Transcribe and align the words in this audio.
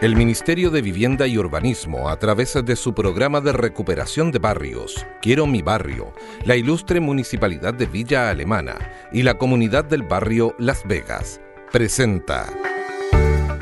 El 0.00 0.14
Ministerio 0.14 0.70
de 0.70 0.80
Vivienda 0.80 1.26
y 1.26 1.38
Urbanismo, 1.38 2.08
a 2.08 2.16
través 2.20 2.54
de 2.64 2.76
su 2.76 2.94
programa 2.94 3.40
de 3.40 3.50
recuperación 3.50 4.30
de 4.30 4.38
barrios, 4.38 5.04
Quiero 5.20 5.48
mi 5.48 5.60
barrio, 5.60 6.12
la 6.44 6.54
ilustre 6.54 7.00
Municipalidad 7.00 7.74
de 7.74 7.86
Villa 7.86 8.30
Alemana 8.30 8.76
y 9.10 9.22
la 9.22 9.34
comunidad 9.34 9.84
del 9.84 10.04
barrio 10.04 10.54
Las 10.56 10.86
Vegas, 10.86 11.40
presenta 11.72 12.46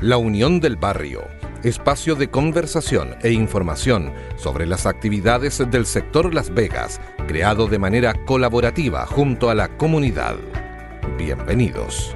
La 0.02 0.18
Unión 0.18 0.61
del 0.61 0.77
Barrio, 0.77 1.27
espacio 1.62 2.16
de 2.16 2.29
conversación 2.29 3.16
e 3.23 3.32
información 3.32 4.12
sobre 4.37 4.66
las 4.66 4.84
actividades 4.84 5.62
del 5.71 5.87
sector 5.87 6.34
Las 6.34 6.53
Vegas, 6.53 7.00
creado 7.27 7.66
de 7.66 7.79
manera 7.79 8.12
colaborativa 8.27 9.07
junto 9.07 9.48
a 9.48 9.55
la 9.55 9.79
comunidad. 9.79 10.37
Bienvenidos. 11.16 12.16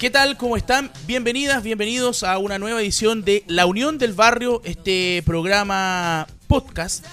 ¿Qué 0.00 0.08
tal? 0.08 0.38
¿Cómo 0.38 0.56
están? 0.56 0.90
Bienvenidas, 1.06 1.62
bienvenidos 1.62 2.22
a 2.22 2.38
una 2.38 2.58
nueva 2.58 2.80
edición 2.80 3.22
de 3.22 3.44
La 3.46 3.66
Unión 3.66 3.98
del 3.98 4.14
Barrio, 4.14 4.62
este 4.64 5.22
programa 5.26 6.26
podcast 6.46 7.04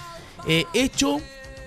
eh, 0.47 0.63
hecho 0.73 1.19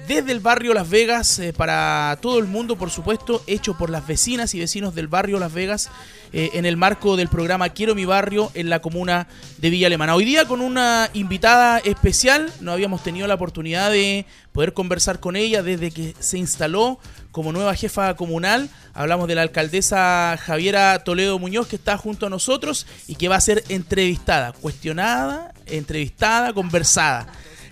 desde 0.09 0.33
el 0.33 0.41
barrio 0.41 0.73
Las 0.73 0.89
Vegas 0.89 1.39
eh, 1.39 1.53
para 1.53 2.17
todo 2.23 2.39
el 2.39 2.47
mundo, 2.47 2.79
por 2.79 2.89
supuesto, 2.89 3.43
hecho 3.47 3.77
por 3.77 3.91
las 3.91 4.07
vecinas 4.07 4.55
y 4.55 4.61
vecinos 4.61 4.95
del 4.95 5.09
barrio 5.09 5.39
Las 5.39 5.53
Vegas 5.53 5.91
eh, 6.33 6.50
en 6.55 6.64
el 6.64 6.77
marco 6.77 7.17
del 7.17 7.28
programa 7.28 7.70
Quiero 7.70 7.95
mi 7.95 8.05
barrio 8.05 8.50
en 8.55 8.70
la 8.70 8.81
comuna 8.81 9.27
de 9.59 9.70
Villa 9.70 9.89
Alemana. 9.89 10.14
Hoy 10.14 10.25
día 10.25 10.47
con 10.47 10.61
una 10.61 11.11
invitada 11.12 11.78
especial, 11.78 12.53
no 12.61 12.73
habíamos 12.73 13.03
tenido 13.03 13.27
la 13.27 13.34
oportunidad 13.34 13.91
de 13.91 14.27
poder 14.53 14.73
conversar 14.73 15.19
con 15.19 15.36
ella 15.36 15.62
desde 15.62 15.91
que 15.91 16.14
se 16.19 16.39
instaló 16.39 16.98
como 17.33 17.53
nueva 17.53 17.75
jefa 17.75 18.14
comunal. 18.14 18.69
Hablamos 18.95 19.28
de 19.28 19.34
la 19.34 19.42
alcaldesa 19.42 20.36
Javiera 20.41 21.03
Toledo 21.05 21.39
Muñoz, 21.39 21.67
que 21.67 21.77
está 21.77 21.97
junto 21.97 22.27
a 22.27 22.31
nosotros 22.31 22.86
y 23.08 23.17
que 23.17 23.28
va 23.28 23.36
a 23.36 23.41
ser 23.41 23.64
entrevistada, 23.69 24.53
cuestionada, 24.53 25.53
entrevistada, 25.67 26.53
conversada. 26.53 27.27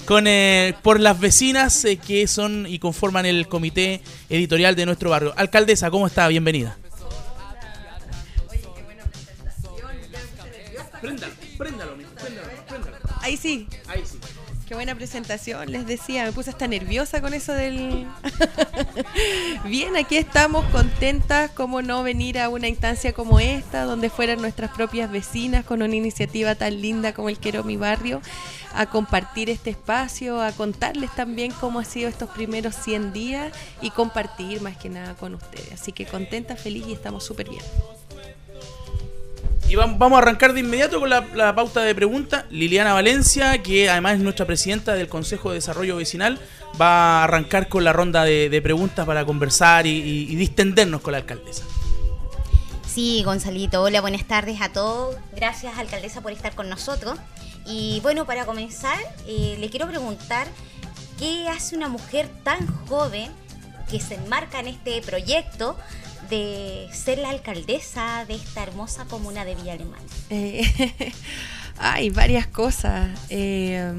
Con, 0.04 0.26
eh, 0.26 0.74
por 0.82 1.00
las 1.00 1.20
vecinas 1.20 1.84
eh, 1.84 1.98
que 1.98 2.26
son 2.26 2.66
y 2.66 2.78
conforman 2.78 3.26
el 3.26 3.46
comité 3.46 4.00
editorial 4.30 4.74
de 4.74 4.86
nuestro 4.86 5.10
barrio. 5.10 5.34
Alcaldesa, 5.36 5.90
¿cómo 5.90 6.06
está? 6.06 6.26
Bienvenida. 6.28 6.78
Préndalo, 11.00 11.32
préndalo, 11.56 11.96
préndalo, 11.96 12.48
préndalo. 12.66 12.96
Ahí 13.20 13.36
sí. 13.36 13.68
Ahí 13.88 14.02
sí. 14.04 14.18
Qué 14.68 14.74
buena 14.74 14.94
presentación, 14.94 15.72
les 15.72 15.86
decía, 15.86 16.26
me 16.26 16.32
puse 16.32 16.50
hasta 16.50 16.68
nerviosa 16.68 17.22
con 17.22 17.32
eso 17.32 17.54
del... 17.54 18.06
Bien, 19.64 19.96
aquí 19.96 20.18
estamos 20.18 20.62
contentas, 20.66 21.50
como 21.52 21.80
no 21.80 22.02
venir 22.02 22.38
a 22.38 22.50
una 22.50 22.68
instancia 22.68 23.14
como 23.14 23.40
esta, 23.40 23.84
donde 23.84 24.10
fueran 24.10 24.42
nuestras 24.42 24.70
propias 24.72 25.10
vecinas 25.10 25.64
con 25.64 25.80
una 25.80 25.96
iniciativa 25.96 26.54
tan 26.54 26.82
linda 26.82 27.14
como 27.14 27.30
el 27.30 27.38
Quiero 27.38 27.64
Mi 27.64 27.78
Barrio, 27.78 28.20
a 28.74 28.84
compartir 28.84 29.48
este 29.48 29.70
espacio, 29.70 30.42
a 30.42 30.52
contarles 30.52 31.14
también 31.14 31.50
cómo 31.50 31.78
ha 31.78 31.84
sido 31.86 32.10
estos 32.10 32.28
primeros 32.28 32.74
100 32.74 33.14
días 33.14 33.54
y 33.80 33.88
compartir 33.88 34.60
más 34.60 34.76
que 34.76 34.90
nada 34.90 35.14
con 35.14 35.34
ustedes. 35.34 35.72
Así 35.72 35.92
que 35.92 36.04
contenta, 36.04 36.56
feliz 36.56 36.84
y 36.88 36.92
estamos 36.92 37.24
súper 37.24 37.48
bien. 37.48 37.62
Y 39.68 39.74
vamos 39.76 40.12
a 40.12 40.18
arrancar 40.18 40.54
de 40.54 40.60
inmediato 40.60 40.98
con 40.98 41.10
la, 41.10 41.54
pauta 41.54 41.82
de 41.82 41.94
preguntas. 41.94 42.46
Liliana 42.50 42.94
Valencia, 42.94 43.62
que 43.62 43.90
además 43.90 44.14
es 44.14 44.20
nuestra 44.20 44.46
presidenta 44.46 44.94
del 44.94 45.08
Consejo 45.08 45.50
de 45.50 45.56
Desarrollo 45.56 45.96
Vecinal, 45.96 46.40
va 46.80 47.20
a 47.20 47.24
arrancar 47.24 47.68
con 47.68 47.84
la 47.84 47.92
ronda 47.92 48.24
de, 48.24 48.60
preguntas 48.62 49.04
para 49.04 49.26
conversar 49.26 49.86
y, 49.86 50.34
distendernos 50.36 51.02
con 51.02 51.12
la 51.12 51.18
alcaldesa. 51.18 51.64
Sí, 52.86 53.22
Gonzalito. 53.24 53.82
Hola, 53.82 54.00
buenas 54.00 54.24
tardes 54.24 54.62
a 54.62 54.72
todos. 54.72 55.16
Gracias, 55.36 55.76
alcaldesa, 55.76 56.22
por 56.22 56.32
estar 56.32 56.54
con 56.54 56.70
nosotros. 56.70 57.18
Y 57.66 58.00
bueno, 58.00 58.24
para 58.24 58.46
comenzar, 58.46 58.98
eh, 59.26 59.58
le 59.60 59.68
quiero 59.68 59.86
preguntar, 59.86 60.46
¿qué 61.18 61.46
hace 61.50 61.76
una 61.76 61.88
mujer 61.88 62.26
tan 62.42 62.66
joven 62.86 63.30
que 63.90 64.00
se 64.00 64.14
enmarca 64.14 64.60
en 64.60 64.68
este 64.68 65.00
proyecto 65.02 65.76
de 66.30 66.88
ser 66.92 67.18
la 67.18 67.30
alcaldesa 67.30 68.24
de 68.26 68.34
esta 68.34 68.62
hermosa 68.62 69.04
comuna 69.06 69.44
de 69.44 69.54
Villa 69.54 69.72
Alemana? 69.72 70.02
Eh, 70.30 71.12
hay 71.78 72.10
varias 72.10 72.46
cosas. 72.46 73.08
Eh, 73.30 73.92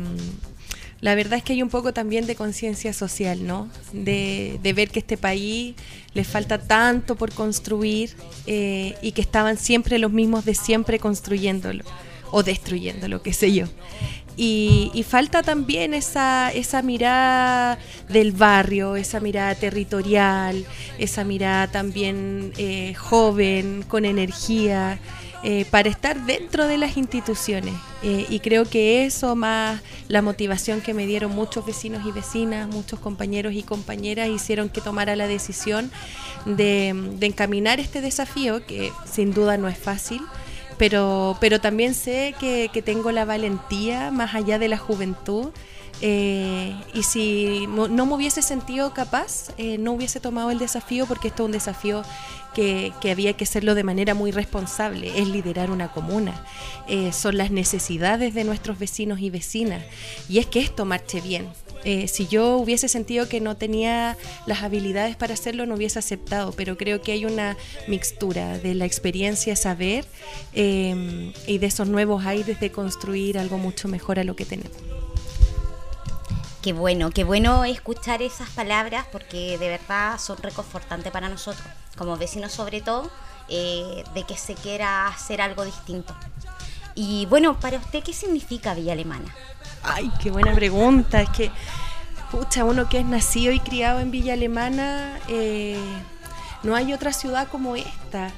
la 1.01 1.15
verdad 1.15 1.37
es 1.37 1.43
que 1.43 1.53
hay 1.53 1.63
un 1.63 1.69
poco 1.69 1.93
también 1.93 2.27
de 2.27 2.35
conciencia 2.35 2.91
social, 2.91 3.47
¿no? 3.47 3.69
De, 3.93 4.59
ver 4.75 4.89
que 4.89 4.99
este 4.99 5.17
país 5.17 5.75
le 6.13 6.23
falta 6.23 6.59
tanto 6.59 7.15
por 7.15 7.31
construir 7.31 8.15
eh, 8.47 8.95
y 9.01 9.13
que 9.13 9.21
estaban 9.21 9.57
siempre 9.57 9.97
los 9.97 10.11
mismos 10.11 10.43
de 10.43 10.55
siempre 10.55 10.99
construyéndolo 10.99 11.85
o 12.31 12.43
destruyéndolo, 12.43 13.21
qué 13.21 13.33
sé 13.33 13.53
yo. 13.53 13.65
Y, 14.37 15.05
falta 15.07 15.43
también 15.43 15.93
esa, 15.93 16.51
esa 16.51 16.81
mirada 16.81 17.77
del 18.07 18.31
barrio, 18.31 18.95
esa 18.95 19.19
mirada 19.19 19.55
territorial, 19.55 20.65
esa 20.97 21.23
mirada 21.23 21.67
también 21.67 22.53
eh, 22.57 22.93
joven, 22.93 23.83
con 23.87 24.05
energía, 24.05 24.99
eh, 25.41 25.65
para 25.71 25.87
estar 25.87 26.25
dentro 26.25 26.67
de 26.67 26.77
las 26.77 26.97
instituciones. 26.97 27.73
Eh, 28.03 28.25
y 28.29 28.39
creo 28.39 28.65
que 28.65 29.05
eso, 29.05 29.35
más 29.35 29.81
la 30.09 30.21
motivación 30.21 30.81
que 30.81 30.93
me 30.93 31.05
dieron 31.05 31.31
muchos 31.31 31.65
vecinos 31.65 32.05
y 32.05 32.11
vecinas, 32.11 32.67
muchos 32.67 32.99
compañeros 32.99 33.53
y 33.53 33.63
compañeras, 33.63 34.27
hicieron 34.27 34.67
que 34.67 34.81
tomara 34.81 35.15
la 35.15 35.27
decisión 35.27 35.91
de, 36.45 36.93
de 37.17 37.25
encaminar 37.25 37.79
este 37.79 38.01
desafío, 38.01 38.65
que 38.65 38.91
sin 39.09 39.33
duda 39.33 39.57
no 39.57 39.69
es 39.69 39.77
fácil 39.77 40.21
pero, 40.79 41.37
pero 41.41 41.59
también 41.59 41.93
sé 41.93 42.33
que, 42.39 42.71
que 42.73 42.81
tengo 42.81 43.11
la 43.11 43.25
valentía 43.25 44.09
más 44.09 44.33
allá 44.33 44.57
de 44.57 44.69
la 44.69 44.77
juventud. 44.77 45.49
Eh, 46.01 46.73
y 46.93 47.03
si 47.03 47.67
no, 47.67 47.89
me 47.89 48.13
hubiese 48.13 48.41
sentido 48.41 48.93
capaz, 48.93 49.49
eh, 49.57 49.77
no 49.77 49.91
hubiese 49.91 50.21
tomado 50.21 50.49
el 50.49 50.57
desafío 50.57 51.05
porque 51.05 51.27
esto 51.27 51.43
es 51.43 51.45
un 51.47 51.51
desafío 51.51 52.03
que, 52.53 52.93
que, 53.01 53.11
había 53.11 53.33
que 53.33 53.43
hacerlo 53.43 53.75
de 53.75 53.83
manera 53.83 54.13
muy 54.13 54.31
responsable, 54.31 55.19
es 55.19 55.27
liderar 55.27 55.69
una 55.69 55.91
comuna, 55.91 56.45
eh, 56.87 57.11
son 57.11 57.37
las 57.37 57.51
necesidades 57.51 58.33
de 58.33 58.45
nuestros 58.45 58.79
vecinos 58.79 59.19
y 59.19 59.29
vecinas, 59.29 59.83
y 60.29 60.39
es 60.39 60.45
que 60.45 60.61
esto 60.61 60.85
marche 60.85 61.19
bien, 61.19 61.49
eh, 61.83 62.07
si 62.07 62.27
yo 62.27 62.57
hubiese 62.57 62.89
sentido 62.89 63.29
que 63.29 63.39
no 63.39 63.55
tenía 63.55 64.17
las 64.45 64.63
habilidades 64.63 65.15
para 65.15 65.33
hacerlo, 65.33 65.65
no 65.65 65.75
hubiese 65.75 65.99
aceptado, 65.99 66.51
pero 66.51 66.77
creo 66.77 67.01
que 67.01 67.11
hay 67.13 67.25
una 67.25 67.57
mixtura 67.87 68.57
de 68.57 68.75
la 68.75 68.85
experiencia, 68.85 69.55
saber 69.55 70.05
eh, 70.53 71.31
y 71.47 71.57
de 71.57 71.67
esos 71.67 71.87
nuevos 71.87 72.25
aires 72.25 72.59
de 72.59 72.71
construir 72.71 73.37
algo 73.37 73.57
mucho 73.57 73.87
mejor 73.87 74.19
a 74.19 74.23
lo 74.23 74.35
que 74.35 74.45
tenemos. 74.45 74.77
Qué 76.61 76.73
bueno, 76.73 77.09
qué 77.11 77.23
bueno 77.23 77.63
escuchar 77.63 78.21
esas 78.21 78.49
palabras 78.49 79.05
porque 79.13 79.57
de 79.57 79.69
verdad 79.69 80.19
son 80.19 80.37
reconfortantes 80.37 81.09
para 81.09 81.29
nosotros, 81.29 81.65
como 81.97 82.17
vecinos 82.17 82.51
sobre 82.51 82.81
todo, 82.81 83.09
eh, 83.47 84.03
de 84.13 84.23
que 84.23 84.35
se 84.35 84.55
quiera 84.55 85.07
hacer 85.07 85.39
algo 85.39 85.63
distinto. 85.63 86.13
Y 86.95 87.25
bueno, 87.27 87.57
para 87.61 87.77
usted, 87.77 88.03
¿qué 88.03 88.11
significa 88.11 88.73
Villa 88.73 88.91
Alemana? 88.91 89.33
Ay, 89.83 90.11
qué 90.21 90.31
buena 90.31 90.53
pregunta. 90.53 91.21
Es 91.21 91.29
que, 91.29 91.51
pucha, 92.31 92.65
uno 92.65 92.89
que 92.89 92.99
es 92.99 93.05
nacido 93.05 93.51
y 93.51 93.59
criado 93.59 93.99
en 93.99 94.11
Villa 94.11 94.33
Alemana, 94.33 95.19
eh, 95.27 95.79
no 96.63 96.75
hay 96.75 96.93
otra 96.93 97.13
ciudad 97.13 97.47
como 97.47 97.75
esta. 97.75 98.31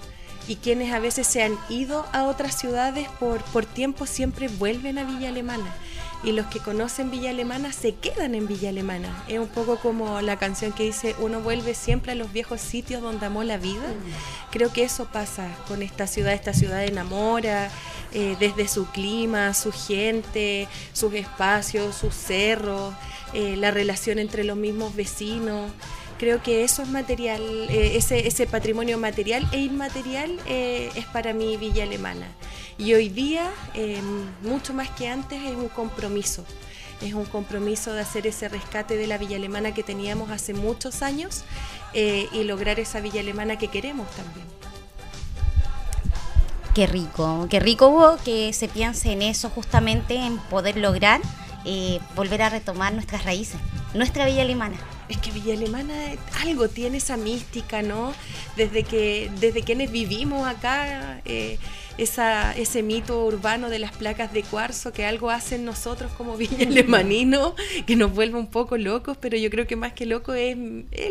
Y 0.48 0.56
quienes 0.58 0.94
a 0.94 1.00
veces 1.00 1.28
se 1.28 1.44
han 1.44 1.58
ido 1.70 2.06
a 2.14 2.24
otras 2.24 2.58
ciudades 2.58 3.08
por, 3.20 3.42
por 3.44 3.66
tiempo 3.66 4.06
siempre 4.06 4.48
vuelven 4.48 4.98
a 4.98 5.04
Villa 5.04 5.30
Alemana. 5.30 5.74
Y 6.24 6.34
los 6.34 6.46
que 6.48 6.60
conocen 6.60 7.10
Villa 7.10 7.32
Alemana 7.32 7.72
se 7.72 7.96
quedan 7.96 8.36
en 8.36 8.48
Villa 8.48 8.70
Alemana. 8.70 9.24
Es 9.28 9.40
un 9.40 9.48
poco 9.48 9.78
como 9.78 10.22
la 10.22 10.38
canción 10.38 10.72
que 10.72 10.84
dice, 10.84 11.16
uno 11.20 11.42
vuelve 11.42 11.74
siempre 11.74 12.12
a 12.12 12.16
los 12.16 12.32
viejos 12.32 12.62
sitios 12.62 13.02
donde 13.02 13.26
amó 13.26 13.44
la 13.44 13.58
vida. 13.58 13.88
Creo 14.52 14.72
que 14.72 14.84
eso 14.84 15.06
pasa 15.12 15.48
con 15.68 15.82
esta 15.82 16.06
ciudad, 16.06 16.34
esta 16.34 16.54
ciudad 16.54 16.84
enamora, 16.84 17.72
eh, 18.14 18.36
desde 18.40 18.68
su 18.68 18.86
clima, 18.88 19.54
su 19.54 19.72
gente, 19.72 20.68
sus 20.94 21.14
espacios, 21.14 21.96
sus 21.96 22.14
cerros, 22.14 22.94
eh, 23.34 23.56
la 23.56 23.72
relación 23.72 24.20
entre 24.20 24.44
los 24.44 24.58
mismos 24.58 24.96
vecinos. 24.96 25.72
Creo 26.22 26.44
que 26.44 26.64
eso 26.64 26.84
es 26.84 26.88
material, 26.88 27.42
eh, 27.42 27.98
ese, 27.98 28.28
ese 28.28 28.46
patrimonio 28.46 29.00
material 29.00 29.44
e 29.52 29.58
inmaterial 29.58 30.40
eh, 30.46 30.92
es 30.94 31.06
para 31.08 31.34
mí 31.34 31.58
Villa 31.58 31.82
Alemana. 31.82 32.28
Y 32.78 32.94
hoy 32.94 33.10
día, 33.10 33.50
eh, 33.74 34.00
mucho 34.44 34.72
más 34.72 34.92
que 34.92 35.08
antes, 35.08 35.42
es 35.42 35.56
un 35.56 35.68
compromiso. 35.68 36.46
Es 37.02 37.16
un 37.16 37.26
compromiso 37.26 37.92
de 37.94 38.02
hacer 38.02 38.28
ese 38.28 38.50
rescate 38.50 38.98
de 38.98 39.08
la 39.08 39.18
Villa 39.18 39.38
Alemana 39.38 39.74
que 39.74 39.82
teníamos 39.82 40.30
hace 40.30 40.54
muchos 40.54 41.02
años 41.02 41.44
eh, 41.96 42.28
y 42.32 42.44
lograr 42.44 42.80
esa 42.80 43.02
Villa 43.02 43.22
Alemana 43.22 43.58
que 43.58 43.70
queremos 43.70 44.08
también. 44.12 44.46
Qué 46.76 46.86
rico, 46.86 47.48
qué 47.50 47.60
rico 47.60 48.20
que 48.24 48.54
se 48.54 48.68
piense 48.68 49.12
en 49.12 49.24
eso 49.24 49.50
justamente, 49.50 50.18
en 50.18 50.38
poder 50.38 50.78
lograr 50.78 51.20
eh, 51.66 52.00
volver 52.16 52.42
a 52.42 52.50
retomar 52.50 52.94
nuestras 52.94 53.24
raíces, 53.24 53.60
nuestra 53.94 54.26
villa 54.26 54.42
alemana. 54.42 54.78
Es 55.10 55.18
que 55.18 55.32
Villa 55.32 55.54
Alemana 55.54 55.94
algo 56.42 56.70
tiene 56.70 56.98
esa 56.98 57.18
mística, 57.18 57.82
¿no? 57.82 58.14
Desde 58.56 58.84
que 58.84 59.30
desde 59.42 59.62
quienes 59.62 59.92
vivimos 59.92 60.48
acá, 60.48 61.20
eh, 61.26 61.58
esa, 62.02 62.54
ese 62.54 62.82
mito 62.82 63.26
urbano 63.26 63.70
de 63.70 63.78
las 63.78 63.92
placas 63.92 64.34
de 64.34 64.42
cuarzo, 64.42 64.92
que 64.92 65.06
algo 65.06 65.30
hacen 65.30 65.66
nosotros 65.66 66.12
como 66.14 66.36
Villa 66.42 66.66
Alemanino, 66.66 67.56
que 67.86 67.96
nos 67.96 68.12
vuelve 68.12 68.40
un 68.40 68.48
poco 68.48 68.78
locos, 68.78 69.18
pero 69.20 69.38
yo 69.38 69.50
creo 69.50 69.68
que 69.68 69.76
más 69.76 69.94
que 69.94 70.06
loco 70.06 70.34
es, 70.34 70.58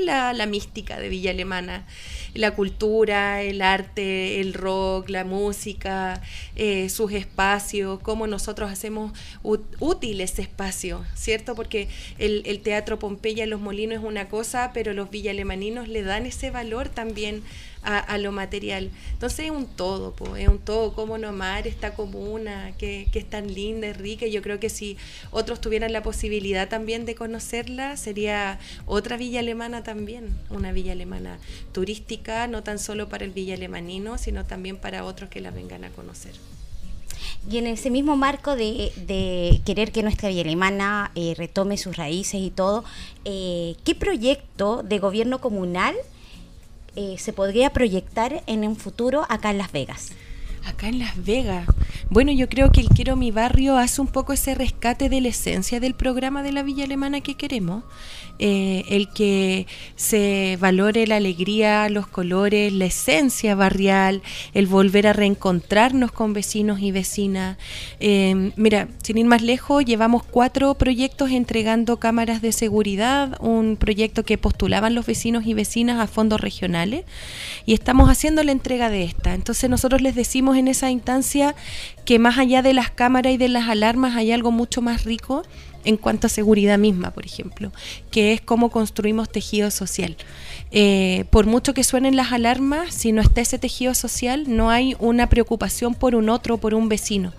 la, 0.00 0.46
mística 0.46 0.98
de 0.98 1.08
Villa 1.08 1.30
Alemana. 1.30 1.86
La 2.34 2.54
cultura, 2.54 3.42
el 3.42 3.62
arte, 3.62 4.40
el 4.40 4.54
rock, 4.54 5.08
la 5.08 5.24
música, 5.24 6.22
eh, 6.56 6.88
sus 6.88 7.12
espacios, 7.12 8.00
cómo 8.00 8.26
nosotros 8.26 8.70
hacemos 8.70 9.12
útil 9.42 10.20
ese 10.20 10.42
espacio, 10.42 11.04
¿cierto? 11.14 11.54
Porque 11.54 11.88
el, 12.18 12.60
Teatro 12.60 12.98
Pompeya 12.98 13.46
Los 13.46 13.60
Molinos 13.60 13.98
es 13.98 14.04
una 14.04 14.28
cosa, 14.28 14.70
pero 14.74 14.92
los 14.92 15.10
villalemaninos 15.10 15.88
le 15.88 16.02
dan 16.02 16.26
ese 16.26 16.50
valor 16.50 16.88
también 16.88 17.42
a, 17.82 18.18
lo 18.18 18.32
material. 18.32 18.90
Entonces 19.12 19.46
es 19.46 19.50
un 19.50 19.66
todo, 19.66 20.12
po, 20.12 20.36
es 20.36 20.48
un 20.48 20.58
todo, 20.58 20.92
cómo 20.92 21.18
nomar 21.18 21.66
esta 21.66 21.94
comuna, 21.94 22.72
que, 22.78 23.08
que 23.12 23.18
es 23.20 23.28
tan 23.28 23.52
linda 23.52 23.88
y 23.88 23.92
rica. 23.92 24.26
Yo 24.26 24.42
creo 24.42 24.60
que 24.60 24.68
si 24.68 24.96
otros 25.30 25.60
tuvieran 25.60 25.92
la 25.92 26.02
posibilidad 26.02 26.68
también 26.68 27.06
de 27.06 27.14
conocerla, 27.14 27.96
sería 27.96 28.58
otra 28.86 29.16
villa 29.16 29.40
alemana 29.40 29.82
también, 29.82 30.38
una 30.50 30.72
villa 30.72 30.92
alemana 30.92 31.38
turística, 31.72 32.46
no 32.46 32.62
tan 32.62 32.78
solo 32.78 33.08
para 33.08 33.24
el 33.24 33.30
villa 33.30 33.54
alemanino, 33.54 34.18
sino 34.18 34.44
también 34.44 34.76
para 34.76 35.04
otros 35.04 35.30
que 35.30 35.40
la 35.40 35.50
vengan 35.50 35.84
a 35.84 35.90
conocer. 35.90 36.32
Y 37.50 37.58
en 37.58 37.66
ese 37.66 37.90
mismo 37.90 38.16
marco 38.16 38.54
de, 38.54 38.92
de 39.06 39.60
querer 39.64 39.92
que 39.92 40.02
nuestra 40.02 40.28
villa 40.28 40.42
alemana 40.42 41.10
eh, 41.14 41.34
retome 41.36 41.78
sus 41.78 41.96
raíces 41.96 42.40
y 42.40 42.50
todo, 42.50 42.84
eh, 43.24 43.76
¿qué 43.84 43.94
proyecto 43.94 44.82
de 44.82 44.98
gobierno 44.98 45.40
comunal 45.40 45.94
eh, 46.96 47.16
se 47.18 47.32
podría 47.32 47.70
proyectar 47.70 48.42
en 48.46 48.66
un 48.66 48.76
futuro 48.76 49.26
acá 49.28 49.50
en 49.50 49.58
Las 49.58 49.72
Vegas? 49.72 50.12
Acá 50.64 50.88
en 50.88 50.98
Las 50.98 51.24
Vegas. 51.24 51.66
Bueno, 52.10 52.32
yo 52.32 52.48
creo 52.48 52.72
que 52.72 52.80
el 52.80 52.88
Quiero 52.88 53.16
Mi 53.16 53.30
Barrio 53.30 53.76
hace 53.76 54.00
un 54.00 54.08
poco 54.08 54.32
ese 54.32 54.54
rescate 54.54 55.08
de 55.08 55.20
la 55.20 55.28
esencia 55.28 55.80
del 55.80 55.94
programa 55.94 56.42
de 56.42 56.52
la 56.52 56.62
Villa 56.62 56.84
Alemana 56.84 57.20
que 57.20 57.36
queremos. 57.36 57.84
Eh, 58.42 58.86
el 58.88 59.10
que 59.10 59.66
se 59.96 60.56
valore 60.58 61.06
la 61.06 61.16
alegría, 61.16 61.90
los 61.90 62.06
colores, 62.06 62.72
la 62.72 62.86
esencia 62.86 63.54
barrial, 63.54 64.22
el 64.54 64.66
volver 64.66 65.06
a 65.06 65.12
reencontrarnos 65.12 66.10
con 66.10 66.32
vecinos 66.32 66.80
y 66.80 66.90
vecinas. 66.90 67.58
Eh, 68.00 68.52
mira, 68.56 68.88
sin 69.02 69.18
ir 69.18 69.26
más 69.26 69.42
lejos, 69.42 69.84
llevamos 69.84 70.22
cuatro 70.22 70.72
proyectos 70.74 71.30
entregando 71.32 71.98
cámaras 71.98 72.40
de 72.40 72.52
seguridad, 72.52 73.36
un 73.40 73.76
proyecto 73.76 74.24
que 74.24 74.38
postulaban 74.38 74.94
los 74.94 75.04
vecinos 75.04 75.46
y 75.46 75.52
vecinas 75.52 76.00
a 76.00 76.06
fondos 76.06 76.40
regionales 76.40 77.04
y 77.66 77.74
estamos 77.74 78.08
haciendo 78.08 78.42
la 78.42 78.52
entrega 78.52 78.88
de 78.88 79.04
esta. 79.04 79.34
Entonces 79.34 79.68
nosotros 79.68 80.00
les 80.00 80.14
decimos 80.14 80.49
en 80.56 80.68
esa 80.68 80.90
instancia 80.90 81.54
que 82.04 82.18
más 82.18 82.38
allá 82.38 82.62
de 82.62 82.74
las 82.74 82.90
cámaras 82.90 83.32
y 83.32 83.36
de 83.36 83.48
las 83.48 83.68
alarmas 83.68 84.16
hay 84.16 84.32
algo 84.32 84.50
mucho 84.50 84.82
más 84.82 85.04
rico 85.04 85.42
en 85.84 85.96
cuanto 85.96 86.26
a 86.26 86.30
seguridad 86.30 86.78
misma, 86.78 87.10
por 87.10 87.24
ejemplo, 87.24 87.72
que 88.10 88.32
es 88.32 88.40
cómo 88.40 88.70
construimos 88.70 89.30
tejido 89.30 89.70
social. 89.70 90.16
Eh, 90.72 91.24
por 91.30 91.46
mucho 91.46 91.74
que 91.74 91.82
suenen 91.82 92.16
las 92.16 92.32
alarmas, 92.32 92.94
si 92.94 93.12
no 93.12 93.22
está 93.22 93.40
ese 93.40 93.58
tejido 93.58 93.94
social, 93.94 94.44
no 94.46 94.70
hay 94.70 94.94
una 94.98 95.28
preocupación 95.28 95.94
por 95.94 96.14
un 96.14 96.28
otro, 96.28 96.58
por 96.58 96.74
un 96.74 96.88
vecino. 96.88 97.32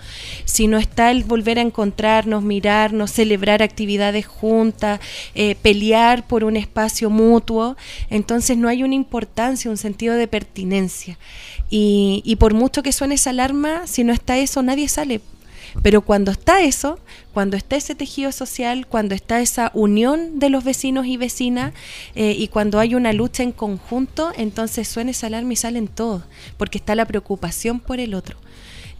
Si 0.45 0.67
no 0.67 0.77
está 0.77 1.11
el 1.11 1.23
volver 1.23 1.59
a 1.59 1.61
encontrarnos, 1.61 2.43
mirarnos, 2.43 3.11
celebrar 3.11 3.61
actividades 3.61 4.25
juntas, 4.25 4.99
eh, 5.35 5.55
pelear 5.61 6.27
por 6.27 6.43
un 6.43 6.57
espacio 6.57 7.09
mutuo, 7.09 7.77
entonces 8.09 8.57
no 8.57 8.67
hay 8.67 8.83
una 8.83 8.95
importancia, 8.95 9.71
un 9.71 9.77
sentido 9.77 10.15
de 10.15 10.27
pertinencia. 10.27 11.17
Y, 11.71 12.21
y 12.23 12.35
por 12.35 12.53
mucho 12.53 12.83
que 12.83 12.91
suene 12.91 13.15
esa 13.15 13.31
alarma, 13.31 13.87
si 13.87 14.03
no 14.03 14.13
está 14.13 14.37
eso, 14.37 14.61
nadie 14.61 14.87
sale. 14.87 15.21
Pero 15.83 16.01
cuando 16.01 16.31
está 16.31 16.61
eso, 16.61 16.99
cuando 17.33 17.55
está 17.55 17.75
ese 17.75 17.95
tejido 17.95 18.31
social, 18.31 18.87
cuando 18.87 19.15
está 19.15 19.39
esa 19.39 19.71
unión 19.73 20.39
de 20.39 20.49
los 20.49 20.63
vecinos 20.63 21.05
y 21.05 21.17
vecinas 21.17 21.73
eh, 22.15 22.35
y 22.37 22.49
cuando 22.49 22.79
hay 22.79 22.95
una 22.95 23.13
lucha 23.13 23.43
en 23.43 23.51
conjunto, 23.51 24.31
entonces 24.35 24.87
suena 24.87 25.11
esa 25.11 25.27
alarma 25.27 25.53
y 25.53 25.55
salen 25.55 25.87
todos, 25.87 26.23
porque 26.57 26.77
está 26.77 26.95
la 26.95 27.05
preocupación 27.05 27.79
por 27.79 27.99
el 27.99 28.13
otro. 28.13 28.37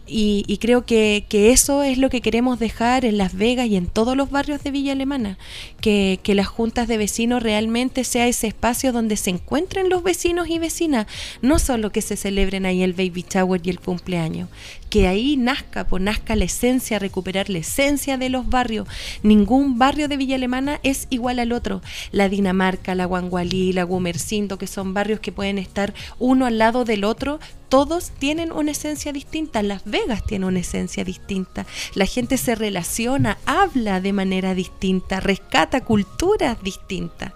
Y, 0.06 0.44
y 0.48 0.58
creo 0.58 0.84
que, 0.84 1.24
que 1.28 1.52
eso 1.52 1.82
es 1.82 1.96
lo 1.96 2.10
que 2.10 2.20
queremos 2.20 2.58
dejar 2.58 3.04
en 3.04 3.18
Las 3.18 3.34
Vegas 3.34 3.68
y 3.68 3.76
en 3.76 3.86
todos 3.86 4.16
los 4.16 4.30
barrios 4.30 4.62
de 4.62 4.72
Villa 4.72 4.92
Alemana, 4.92 5.38
que, 5.80 6.18
que 6.22 6.34
las 6.34 6.48
juntas 6.48 6.88
de 6.88 6.98
vecinos 6.98 7.42
realmente 7.42 8.04
sea 8.04 8.26
ese 8.26 8.48
espacio 8.48 8.92
donde 8.92 9.16
se 9.16 9.30
encuentren 9.30 9.88
los 9.88 10.02
vecinos 10.02 10.48
y 10.48 10.58
vecinas, 10.58 11.06
no 11.40 11.58
solo 11.58 11.92
que 11.92 12.02
se 12.02 12.16
celebren 12.16 12.66
ahí 12.66 12.82
el 12.82 12.94
baby 12.94 13.24
shower 13.28 13.60
y 13.64 13.70
el 13.70 13.80
cumpleaños, 13.80 14.48
que 14.92 15.08
ahí 15.08 15.38
nazca, 15.38 15.86
pues 15.86 16.02
nazca 16.02 16.36
la 16.36 16.44
esencia, 16.44 16.98
recuperar 16.98 17.48
la 17.48 17.60
esencia 17.60 18.18
de 18.18 18.28
los 18.28 18.50
barrios. 18.50 18.86
Ningún 19.22 19.78
barrio 19.78 20.06
de 20.06 20.18
Villa 20.18 20.34
Alemana 20.34 20.80
es 20.82 21.06
igual 21.08 21.38
al 21.38 21.52
otro. 21.52 21.80
La 22.10 22.28
Dinamarca, 22.28 22.94
la 22.94 23.06
Guangualí, 23.06 23.72
la 23.72 23.84
Gumercindo, 23.84 24.58
que 24.58 24.66
son 24.66 24.92
barrios 24.92 25.18
que 25.18 25.32
pueden 25.32 25.56
estar 25.56 25.94
uno 26.18 26.44
al 26.44 26.58
lado 26.58 26.84
del 26.84 27.04
otro, 27.04 27.40
todos 27.70 28.10
tienen 28.10 28.52
una 28.52 28.72
esencia 28.72 29.14
distinta. 29.14 29.62
Las 29.62 29.82
Vegas 29.86 30.26
tiene 30.26 30.44
una 30.44 30.60
esencia 30.60 31.04
distinta. 31.04 31.64
La 31.94 32.04
gente 32.04 32.36
se 32.36 32.54
relaciona, 32.54 33.38
habla 33.46 34.02
de 34.02 34.12
manera 34.12 34.54
distinta, 34.54 35.20
rescata 35.20 35.86
culturas 35.86 36.62
distintas. 36.62 37.32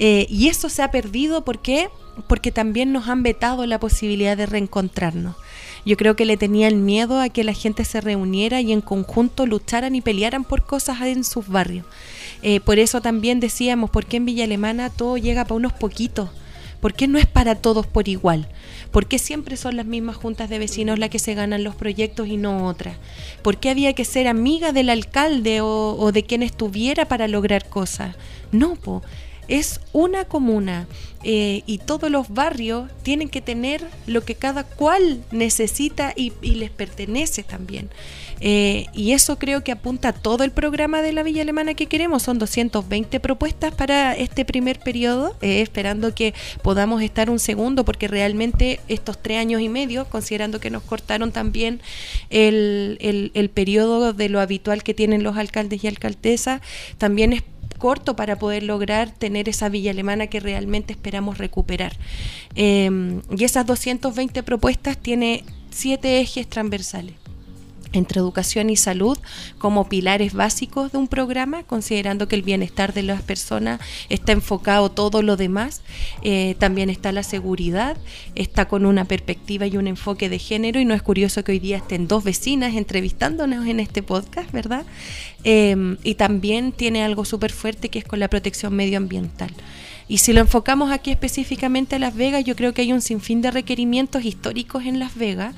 Eh, 0.00 0.26
y 0.28 0.48
eso 0.48 0.68
se 0.68 0.82
ha 0.82 0.90
perdido 0.90 1.44
¿por 1.44 1.62
qué? 1.62 1.88
porque 2.26 2.50
también 2.50 2.92
nos 2.92 3.08
han 3.08 3.22
vetado 3.22 3.64
la 3.66 3.78
posibilidad 3.78 4.36
de 4.36 4.46
reencontrarnos. 4.46 5.36
Yo 5.86 5.96
creo 5.96 6.16
que 6.16 6.24
le 6.24 6.36
tenían 6.36 6.84
miedo 6.84 7.20
a 7.20 7.28
que 7.28 7.44
la 7.44 7.52
gente 7.52 7.84
se 7.84 8.00
reuniera 8.00 8.60
y 8.60 8.72
en 8.72 8.80
conjunto 8.80 9.46
lucharan 9.46 9.94
y 9.94 10.00
pelearan 10.00 10.42
por 10.42 10.66
cosas 10.66 11.00
en 11.02 11.22
sus 11.22 11.46
barrios. 11.46 11.86
Eh, 12.42 12.58
por 12.58 12.80
eso 12.80 13.00
también 13.00 13.38
decíamos, 13.38 13.88
¿por 13.90 14.04
qué 14.04 14.16
en 14.16 14.26
Villa 14.26 14.44
Alemana 14.44 14.90
todo 14.90 15.16
llega 15.16 15.44
para 15.44 15.54
unos 15.54 15.72
poquitos? 15.72 16.28
¿Por 16.80 16.92
qué 16.92 17.06
no 17.06 17.18
es 17.18 17.26
para 17.26 17.54
todos 17.54 17.86
por 17.86 18.08
igual? 18.08 18.48
¿Por 18.90 19.06
qué 19.06 19.20
siempre 19.20 19.56
son 19.56 19.76
las 19.76 19.86
mismas 19.86 20.16
juntas 20.16 20.50
de 20.50 20.58
vecinos 20.58 20.98
las 20.98 21.08
que 21.08 21.20
se 21.20 21.34
ganan 21.34 21.62
los 21.62 21.76
proyectos 21.76 22.26
y 22.26 22.36
no 22.36 22.66
otras? 22.66 22.96
¿Por 23.42 23.58
qué 23.58 23.70
había 23.70 23.92
que 23.92 24.04
ser 24.04 24.26
amiga 24.26 24.72
del 24.72 24.90
alcalde 24.90 25.60
o, 25.60 25.96
o 25.98 26.10
de 26.10 26.24
quien 26.24 26.42
estuviera 26.42 27.06
para 27.06 27.28
lograr 27.28 27.68
cosas? 27.68 28.16
No, 28.50 28.74
po. 28.74 29.02
Es 29.48 29.80
una 29.92 30.24
comuna 30.24 30.86
eh, 31.28 31.64
y 31.66 31.78
todos 31.78 32.08
los 32.08 32.28
barrios 32.28 32.88
tienen 33.02 33.28
que 33.28 33.40
tener 33.40 33.84
lo 34.06 34.24
que 34.24 34.36
cada 34.36 34.62
cual 34.62 35.24
necesita 35.32 36.12
y, 36.14 36.30
les 36.40 36.70
pertenece 36.70 37.42
también. 37.42 37.90
Eh, 38.40 38.86
y 38.92 39.10
eso 39.10 39.36
creo 39.36 39.64
que 39.64 39.72
apunta 39.72 40.10
a 40.10 40.12
todo 40.12 40.44
el 40.44 40.52
programa 40.52 41.02
de 41.02 41.12
la 41.12 41.24
Villa 41.24 41.42
Alemana 41.42 41.74
que 41.74 41.86
queremos. 41.86 42.22
Son 42.22 42.38
220 42.38 43.18
propuestas 43.18 43.74
para 43.74 44.14
este 44.14 44.44
primer 44.44 44.78
periodo, 44.78 45.36
eh, 45.40 45.62
esperando 45.62 46.14
que 46.14 46.32
podamos 46.62 47.02
estar 47.02 47.28
un 47.28 47.40
segundo, 47.40 47.84
porque 47.84 48.06
realmente 48.06 48.78
estos 48.86 49.20
tres 49.20 49.38
años 49.38 49.60
y 49.62 49.68
medio, 49.68 50.04
considerando 50.04 50.60
que 50.60 50.70
nos 50.70 50.84
cortaron 50.84 51.32
también 51.32 51.80
el, 52.30 52.98
el, 53.00 53.32
el 53.34 53.50
periodo 53.50 54.12
de 54.12 54.28
lo 54.28 54.40
habitual 54.40 54.84
que 54.84 54.94
tienen 54.94 55.24
los 55.24 55.36
alcaldes 55.36 55.82
y 55.82 55.88
alcaldesas, 55.88 56.60
también 56.98 57.32
es 57.32 57.42
corto 57.76 58.16
para 58.16 58.38
poder 58.38 58.62
lograr 58.62 59.10
tener 59.10 59.48
esa 59.48 59.68
villa 59.68 59.90
alemana 59.90 60.26
que 60.26 60.40
realmente 60.40 60.92
esperamos 60.92 61.38
recuperar. 61.38 61.96
Eh, 62.54 63.20
y 63.36 63.44
esas 63.44 63.66
220 63.66 64.42
propuestas 64.42 64.98
tiene 64.98 65.44
siete 65.70 66.20
ejes 66.20 66.48
transversales. 66.48 67.14
Entre 67.92 68.20
educación 68.20 68.70
y 68.70 68.76
salud 68.76 69.18
como 69.58 69.88
pilares 69.88 70.32
básicos 70.34 70.92
de 70.92 70.98
un 70.98 71.08
programa, 71.08 71.62
considerando 71.62 72.28
que 72.28 72.36
el 72.36 72.42
bienestar 72.42 72.92
de 72.92 73.02
las 73.02 73.22
personas 73.22 73.80
está 74.08 74.32
enfocado 74.32 74.90
todo 74.90 75.22
lo 75.22 75.36
demás. 75.36 75.82
Eh, 76.22 76.56
también 76.58 76.90
está 76.90 77.12
la 77.12 77.22
seguridad, 77.22 77.96
está 78.34 78.66
con 78.66 78.86
una 78.86 79.04
perspectiva 79.04 79.66
y 79.66 79.76
un 79.76 79.86
enfoque 79.86 80.28
de 80.28 80.38
género 80.38 80.80
y 80.80 80.84
no 80.84 80.94
es 80.94 81.02
curioso 81.02 81.44
que 81.44 81.52
hoy 81.52 81.58
día 81.58 81.78
estén 81.78 82.08
dos 82.08 82.24
vecinas 82.24 82.74
entrevistándonos 82.74 83.66
en 83.66 83.80
este 83.80 84.02
podcast, 84.02 84.50
¿verdad? 84.52 84.84
Eh, 85.44 85.96
y 86.02 86.14
también 86.14 86.72
tiene 86.72 87.04
algo 87.04 87.24
súper 87.24 87.52
fuerte 87.52 87.88
que 87.88 87.98
es 87.98 88.04
con 88.04 88.20
la 88.20 88.28
protección 88.28 88.74
medioambiental. 88.74 89.50
Y 90.08 90.18
si 90.18 90.32
lo 90.32 90.40
enfocamos 90.40 90.92
aquí 90.92 91.10
específicamente 91.10 91.96
a 91.96 91.98
Las 91.98 92.14
Vegas, 92.14 92.44
yo 92.44 92.54
creo 92.54 92.72
que 92.72 92.82
hay 92.82 92.92
un 92.92 93.00
sinfín 93.00 93.42
de 93.42 93.50
requerimientos 93.50 94.24
históricos 94.24 94.84
en 94.84 95.00
Las 95.00 95.16
Vegas, 95.16 95.54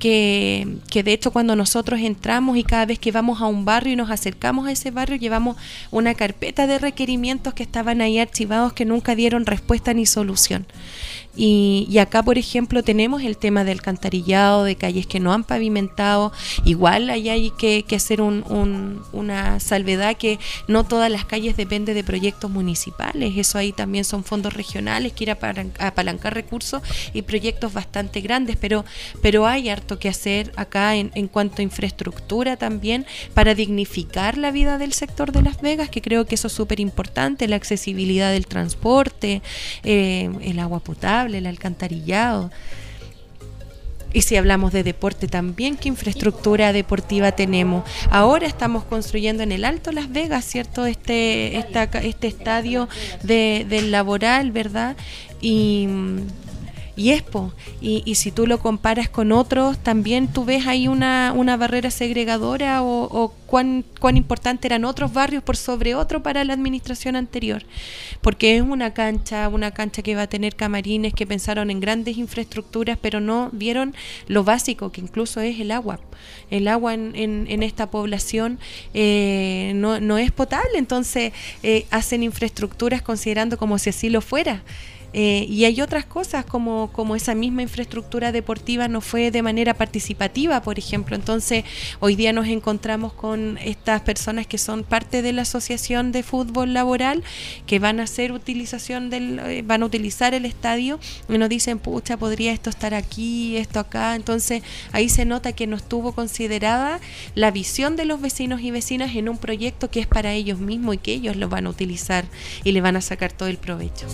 que, 0.00 0.66
que, 0.90 1.04
de 1.04 1.12
hecho 1.12 1.30
cuando 1.30 1.54
nosotros 1.54 2.00
entramos 2.00 2.56
y 2.56 2.64
cada 2.64 2.86
vez 2.86 2.98
que 2.98 3.12
vamos 3.12 3.40
a 3.40 3.46
un 3.46 3.64
barrio 3.64 3.92
y 3.92 3.96
nos 3.96 4.10
acercamos 4.10 4.66
a 4.66 4.72
ese 4.72 4.90
barrio, 4.90 5.16
llevamos 5.16 5.56
una 5.92 6.14
carpeta 6.14 6.66
de 6.66 6.78
requerimientos 6.78 7.54
que 7.54 7.62
estaban 7.62 8.00
ahí 8.00 8.18
archivados 8.18 8.72
que 8.72 8.84
nunca 8.84 9.14
dieron 9.14 9.46
respuesta 9.46 9.94
ni 9.94 10.06
solución. 10.06 10.66
Y, 11.34 11.86
y, 11.88 11.98
acá, 11.98 12.22
por 12.22 12.36
ejemplo, 12.36 12.82
tenemos 12.82 13.22
el 13.22 13.38
tema 13.38 13.64
del 13.64 13.78
alcantarillado, 13.78 14.64
de 14.64 14.76
calles 14.76 15.06
que 15.06 15.18
no 15.18 15.32
han 15.32 15.44
pavimentado. 15.44 16.30
Igual 16.64 17.08
ahí 17.08 17.30
hay 17.30 17.50
que, 17.50 17.84
hacer 17.96 18.20
un, 18.20 18.44
un, 18.48 19.02
una 19.12 19.58
salvedad 19.58 20.16
que 20.16 20.38
no 20.68 20.84
todas 20.84 21.10
las 21.10 21.24
calles 21.24 21.56
dependen 21.56 21.94
de 21.94 22.04
proyectos 22.04 22.50
municipales. 22.50 23.32
Eso 23.36 23.56
ahí 23.56 23.72
también 23.72 24.04
son 24.04 24.24
fondos 24.24 24.52
regionales 24.52 25.12
que 25.12 25.24
ir 25.24 25.30
a 25.30 25.38
apalancar 25.78 26.34
recursos 26.34 26.82
y 27.14 27.22
proyectos 27.22 27.72
bastante 27.72 28.20
grandes. 28.20 28.56
Pero, 28.56 28.84
pero 29.22 29.46
hay 29.46 29.70
harto 29.70 29.98
que 29.98 30.10
hacer 30.10 30.52
acá 30.56 30.96
en, 30.96 31.12
en 31.14 31.28
cuanto 31.28 31.62
a 31.62 31.62
infraestructura 31.62 32.56
también 32.56 33.06
para 33.32 33.54
dignificar 33.54 34.36
la 34.36 34.50
vida 34.50 34.76
del 34.76 34.92
sector 34.92 35.32
de 35.32 35.42
Las 35.42 35.62
Vegas, 35.62 35.88
que 35.88 36.02
creo 36.02 36.26
que 36.26 36.34
eso 36.34 36.48
es 36.48 36.52
súper 36.52 36.78
importante. 36.78 37.48
La 37.48 37.56
accesibilidad 37.56 38.30
del 38.32 38.46
transporte, 38.46 39.40
eh, 39.82 40.30
el 40.42 40.58
agua 40.58 40.80
potable 40.80 41.21
el 41.30 41.46
alcantarillado. 41.46 42.50
Y 44.12 44.22
si 44.22 44.36
hablamos 44.36 44.72
de 44.72 44.82
deporte 44.82 45.26
también, 45.26 45.76
¿qué 45.76 45.88
infraestructura 45.88 46.72
deportiva 46.72 47.32
tenemos? 47.32 47.84
Ahora 48.10 48.46
estamos 48.46 48.84
construyendo 48.84 49.42
en 49.42 49.52
el 49.52 49.64
Alto 49.64 49.90
Las 49.90 50.10
Vegas, 50.12 50.44
¿cierto? 50.44 50.84
Este, 50.84 51.56
este 51.56 52.26
estadio 52.26 52.88
de, 53.22 53.64
del 53.68 53.90
laboral, 53.90 54.52
¿verdad? 54.52 54.96
Y 55.40 55.88
y 56.94 57.10
Expo. 57.10 57.52
Y, 57.80 58.02
y, 58.04 58.16
si 58.16 58.30
tú 58.30 58.46
lo 58.46 58.58
comparas 58.58 59.08
con 59.08 59.32
otros, 59.32 59.78
también 59.78 60.28
tú 60.28 60.44
ves 60.44 60.66
ahí 60.66 60.88
una, 60.88 61.32
una 61.34 61.56
barrera 61.56 61.90
segregadora 61.90 62.82
o, 62.82 63.04
o, 63.04 63.28
cuán, 63.46 63.84
cuán 63.98 64.16
importante 64.16 64.68
eran 64.68 64.84
otros 64.84 65.12
barrios 65.12 65.42
por 65.42 65.56
sobre 65.56 65.94
otro 65.94 66.22
para 66.22 66.44
la 66.44 66.52
administración 66.52 67.16
anterior. 67.16 67.64
Porque 68.20 68.56
es 68.56 68.62
una 68.62 68.92
cancha, 68.92 69.48
una 69.48 69.70
cancha 69.70 70.02
que 70.02 70.14
va 70.14 70.22
a 70.22 70.26
tener 70.26 70.54
camarines 70.54 71.14
que 71.14 71.26
pensaron 71.26 71.70
en 71.70 71.80
grandes 71.80 72.18
infraestructuras, 72.18 72.98
pero 73.00 73.20
no 73.20 73.48
vieron 73.52 73.94
lo 74.28 74.44
básico, 74.44 74.92
que 74.92 75.00
incluso 75.00 75.40
es 75.40 75.58
el 75.60 75.70
agua. 75.70 75.98
El 76.50 76.68
agua 76.68 76.94
en, 76.94 77.12
en, 77.16 77.46
en 77.48 77.62
esta 77.62 77.90
población 77.90 78.58
eh, 78.92 79.72
no, 79.74 80.00
no, 80.00 80.18
es 80.18 80.30
potable, 80.30 80.78
entonces 80.78 81.32
eh, 81.62 81.86
hacen 81.90 82.22
infraestructuras 82.22 83.02
considerando 83.02 83.56
como 83.56 83.78
si 83.78 83.90
así 83.90 84.10
lo 84.10 84.20
fuera. 84.20 84.62
Eh, 85.12 85.46
y 85.48 85.64
hay 85.64 85.80
otras 85.80 86.04
cosas 86.04 86.44
como, 86.44 86.90
como 86.92 87.16
esa 87.16 87.34
misma 87.34 87.62
infraestructura 87.62 88.32
deportiva 88.32 88.88
no 88.88 89.00
fue 89.00 89.30
de 89.30 89.42
manera 89.42 89.74
participativa, 89.74 90.62
por 90.62 90.78
ejemplo. 90.78 91.16
Entonces, 91.16 91.64
hoy 92.00 92.16
día 92.16 92.32
nos 92.32 92.46
encontramos 92.48 93.12
con 93.12 93.58
estas 93.58 94.00
personas 94.02 94.46
que 94.46 94.58
son 94.58 94.84
parte 94.84 95.22
de 95.22 95.32
la 95.32 95.42
Asociación 95.42 96.12
de 96.12 96.22
Fútbol 96.22 96.72
Laboral, 96.72 97.22
que 97.66 97.78
van 97.78 98.00
a 98.00 98.04
hacer 98.04 98.32
utilización 98.32 99.10
del, 99.10 99.38
eh, 99.40 99.62
van 99.64 99.82
a 99.82 99.86
utilizar 99.86 100.34
el 100.34 100.46
estadio 100.46 100.98
y 101.28 101.38
nos 101.38 101.48
dicen, 101.48 101.78
pucha, 101.78 102.16
podría 102.16 102.52
esto 102.52 102.70
estar 102.70 102.94
aquí, 102.94 103.56
esto 103.56 103.80
acá. 103.80 104.14
Entonces, 104.14 104.62
ahí 104.92 105.08
se 105.08 105.24
nota 105.24 105.52
que 105.52 105.66
no 105.66 105.76
estuvo 105.76 106.12
considerada 106.12 107.00
la 107.34 107.50
visión 107.50 107.96
de 107.96 108.04
los 108.04 108.20
vecinos 108.20 108.60
y 108.62 108.70
vecinas 108.70 109.14
en 109.14 109.28
un 109.28 109.38
proyecto 109.38 109.90
que 109.90 110.00
es 110.00 110.06
para 110.06 110.32
ellos 110.32 110.58
mismos 110.58 110.94
y 110.94 110.98
que 110.98 111.12
ellos 111.12 111.36
lo 111.36 111.48
van 111.48 111.66
a 111.66 111.70
utilizar 111.70 112.24
y 112.64 112.72
le 112.72 112.80
van 112.80 112.96
a 112.96 113.00
sacar 113.00 113.32
todo 113.32 113.48
el 113.48 113.58
provecho. 113.58 114.06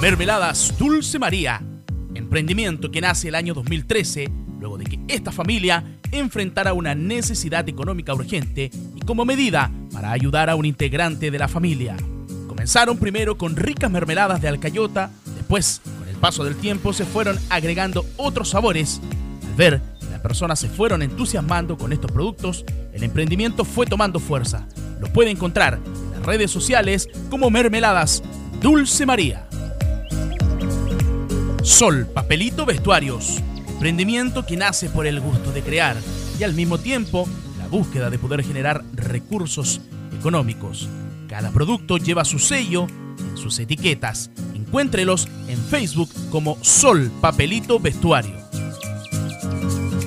Mermeladas 0.00 0.74
Dulce 0.78 1.18
María, 1.18 1.60
emprendimiento 2.14 2.88
que 2.88 3.00
nace 3.00 3.28
el 3.28 3.34
año 3.34 3.52
2013, 3.52 4.30
luego 4.60 4.78
de 4.78 4.84
que 4.84 5.00
esta 5.08 5.32
familia 5.32 5.98
enfrentara 6.12 6.72
una 6.72 6.94
necesidad 6.94 7.68
económica 7.68 8.14
urgente 8.14 8.70
y 8.94 9.00
como 9.00 9.24
medida 9.24 9.72
para 9.92 10.12
ayudar 10.12 10.50
a 10.50 10.54
un 10.54 10.66
integrante 10.66 11.32
de 11.32 11.38
la 11.40 11.48
familia. 11.48 11.96
Comenzaron 12.46 12.96
primero 12.98 13.36
con 13.36 13.56
ricas 13.56 13.90
mermeladas 13.90 14.40
de 14.40 14.46
alcayota, 14.46 15.10
después, 15.34 15.80
con 15.98 16.08
el 16.08 16.16
paso 16.16 16.44
del 16.44 16.54
tiempo, 16.54 16.92
se 16.92 17.04
fueron 17.04 17.36
agregando 17.50 18.06
otros 18.18 18.50
sabores. 18.50 19.00
Al 19.48 19.54
ver 19.56 19.82
que 19.98 20.10
las 20.10 20.20
personas 20.20 20.60
se 20.60 20.68
fueron 20.68 21.02
entusiasmando 21.02 21.76
con 21.76 21.92
estos 21.92 22.12
productos, 22.12 22.64
el 22.92 23.02
emprendimiento 23.02 23.64
fue 23.64 23.84
tomando 23.84 24.20
fuerza. 24.20 24.68
Lo 25.00 25.12
puede 25.12 25.30
encontrar 25.30 25.80
en 25.84 26.12
las 26.12 26.24
redes 26.24 26.52
sociales 26.52 27.08
como 27.30 27.50
Mermeladas 27.50 28.22
Dulce 28.62 29.04
María. 29.04 29.47
Sol 31.68 32.06
Papelito 32.06 32.64
Vestuarios, 32.64 33.40
emprendimiento 33.68 34.46
que 34.46 34.56
nace 34.56 34.88
por 34.88 35.06
el 35.06 35.20
gusto 35.20 35.52
de 35.52 35.62
crear 35.62 35.96
y 36.40 36.42
al 36.42 36.54
mismo 36.54 36.78
tiempo 36.78 37.28
la 37.58 37.68
búsqueda 37.68 38.08
de 38.08 38.18
poder 38.18 38.42
generar 38.42 38.82
recursos 38.94 39.80
económicos. 40.18 40.88
Cada 41.28 41.50
producto 41.50 41.98
lleva 41.98 42.24
su 42.24 42.38
sello 42.38 42.86
en 43.18 43.36
sus 43.36 43.58
etiquetas. 43.60 44.30
Encuéntrelos 44.54 45.28
en 45.46 45.58
Facebook 45.58 46.08
como 46.30 46.56
Sol 46.62 47.12
Papelito 47.20 47.78
Vestuario. 47.78 48.34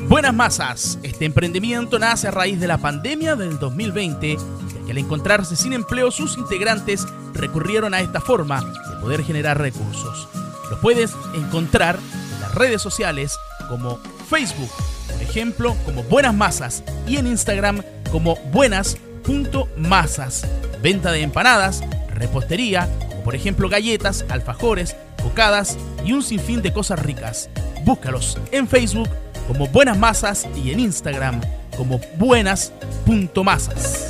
Buenas 0.10 0.34
Masas, 0.34 0.98
este 1.04 1.26
emprendimiento 1.26 2.00
nace 2.00 2.28
a 2.28 2.32
raíz 2.32 2.60
de 2.60 2.68
la 2.68 2.80
pandemia 2.80 3.36
del 3.36 3.60
2020, 3.60 4.36
ya 4.36 4.86
que 4.86 4.92
al 4.92 4.98
encontrarse 4.98 5.56
sin 5.56 5.74
empleo 5.74 6.10
sus 6.10 6.38
integrantes 6.40 7.06
recurrieron 7.34 7.94
a 7.94 8.02
esta 8.02 8.20
forma 8.20 8.62
de 8.62 9.00
poder 9.00 9.24
generar 9.24 9.60
recursos. 9.60 10.28
Lo 10.72 10.80
puedes 10.80 11.12
encontrar 11.36 12.00
en 12.34 12.42
las 12.42 12.56
redes 12.56 12.82
sociales 12.82 13.38
como 13.68 14.00
Facebook, 14.30 14.72
por 15.12 15.22
ejemplo, 15.22 15.76
como 15.86 16.02
Buenas 16.04 16.34
Masas 16.34 16.82
y 17.06 17.18
en 17.18 17.28
Instagram 17.28 17.84
como 18.10 18.38
buenas.masas. 18.54 20.48
Venta 20.82 21.12
de 21.12 21.24
empanadas, 21.24 21.84
repostería, 22.16 22.88
como 23.10 23.22
por 23.24 23.36
ejemplo 23.36 23.68
galletas, 23.68 24.24
alfajores, 24.30 24.96
cocadas 25.22 25.78
y 26.06 26.14
un 26.14 26.24
sinfín 26.24 26.62
de 26.62 26.72
cosas 26.72 27.00
ricas. 27.00 27.50
Búscalos 27.84 28.38
en 28.54 28.66
Facebook 28.66 29.10
como 29.48 29.68
Buenas 29.68 29.98
Masas 29.98 30.48
y 30.56 30.72
en 30.72 30.80
Instagram 30.80 31.42
como 31.76 32.00
buenas.masas. 32.18 34.01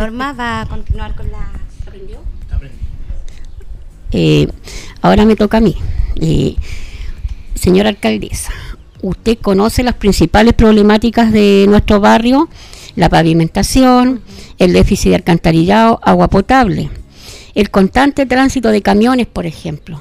Norma 0.00 0.32
va 0.32 0.62
a 0.62 0.66
continuar 0.66 1.14
con 1.14 1.30
la... 1.30 1.46
¿Aprendió? 1.86 2.20
Eh, 4.12 4.48
ahora 5.02 5.26
me 5.26 5.36
toca 5.36 5.58
a 5.58 5.60
mí. 5.60 5.76
Eh, 6.18 6.56
señora 7.54 7.90
alcaldesa, 7.90 8.50
usted 9.02 9.36
conoce 9.36 9.82
las 9.82 9.96
principales 9.96 10.54
problemáticas 10.54 11.30
de 11.32 11.66
nuestro 11.68 12.00
barrio, 12.00 12.48
la 12.96 13.10
pavimentación, 13.10 14.22
el 14.56 14.72
déficit 14.72 15.10
de 15.10 15.16
alcantarillado, 15.16 16.00
agua 16.02 16.28
potable, 16.28 16.88
el 17.54 17.70
constante 17.70 18.24
tránsito 18.24 18.70
de 18.70 18.80
camiones, 18.80 19.26
por 19.26 19.44
ejemplo. 19.44 20.00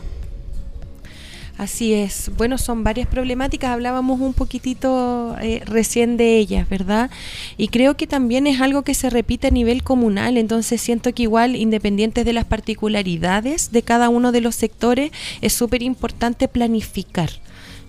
Así 1.60 1.94
es. 1.94 2.32
Bueno, 2.38 2.58
son 2.58 2.86
varias 2.86 3.06
problemáticas. 3.06 3.72
Hablábamos 3.72 4.22
un 4.22 4.34
poquitito 4.34 5.36
eh, 5.42 5.62
recién 5.66 6.16
de 6.16 6.38
ellas, 6.38 6.70
¿verdad? 6.70 7.12
Y 7.58 7.68
creo 7.68 7.98
que 7.98 8.08
también 8.08 8.48
es 8.48 8.62
algo 8.62 8.84
que 8.84 8.94
se 8.94 9.10
repite 9.10 9.48
a 9.48 9.52
nivel 9.52 9.84
comunal. 9.84 10.38
Entonces 10.38 10.80
siento 10.80 11.14
que 11.14 11.24
igual, 11.24 11.58
independientes 11.58 12.24
de 12.24 12.32
las 12.32 12.46
particularidades 12.46 13.74
de 13.74 13.82
cada 13.82 14.08
uno 14.08 14.32
de 14.32 14.40
los 14.40 14.56
sectores, 14.56 15.12
es 15.42 15.52
súper 15.52 15.84
importante 15.84 16.48
planificar. 16.48 17.30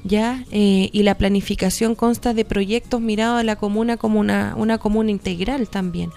¿Ya? 0.04 0.44
Eh, 0.50 0.88
y 0.92 1.02
la 1.02 1.16
planificación 1.16 1.94
consta 1.94 2.34
de 2.34 2.44
proyectos 2.44 3.00
mirados 3.00 3.40
a 3.40 3.44
la 3.44 3.56
comuna 3.56 3.96
como 3.96 4.20
una, 4.20 4.54
una 4.56 4.78
comuna 4.78 5.10
integral 5.10 5.68
también. 5.68 6.10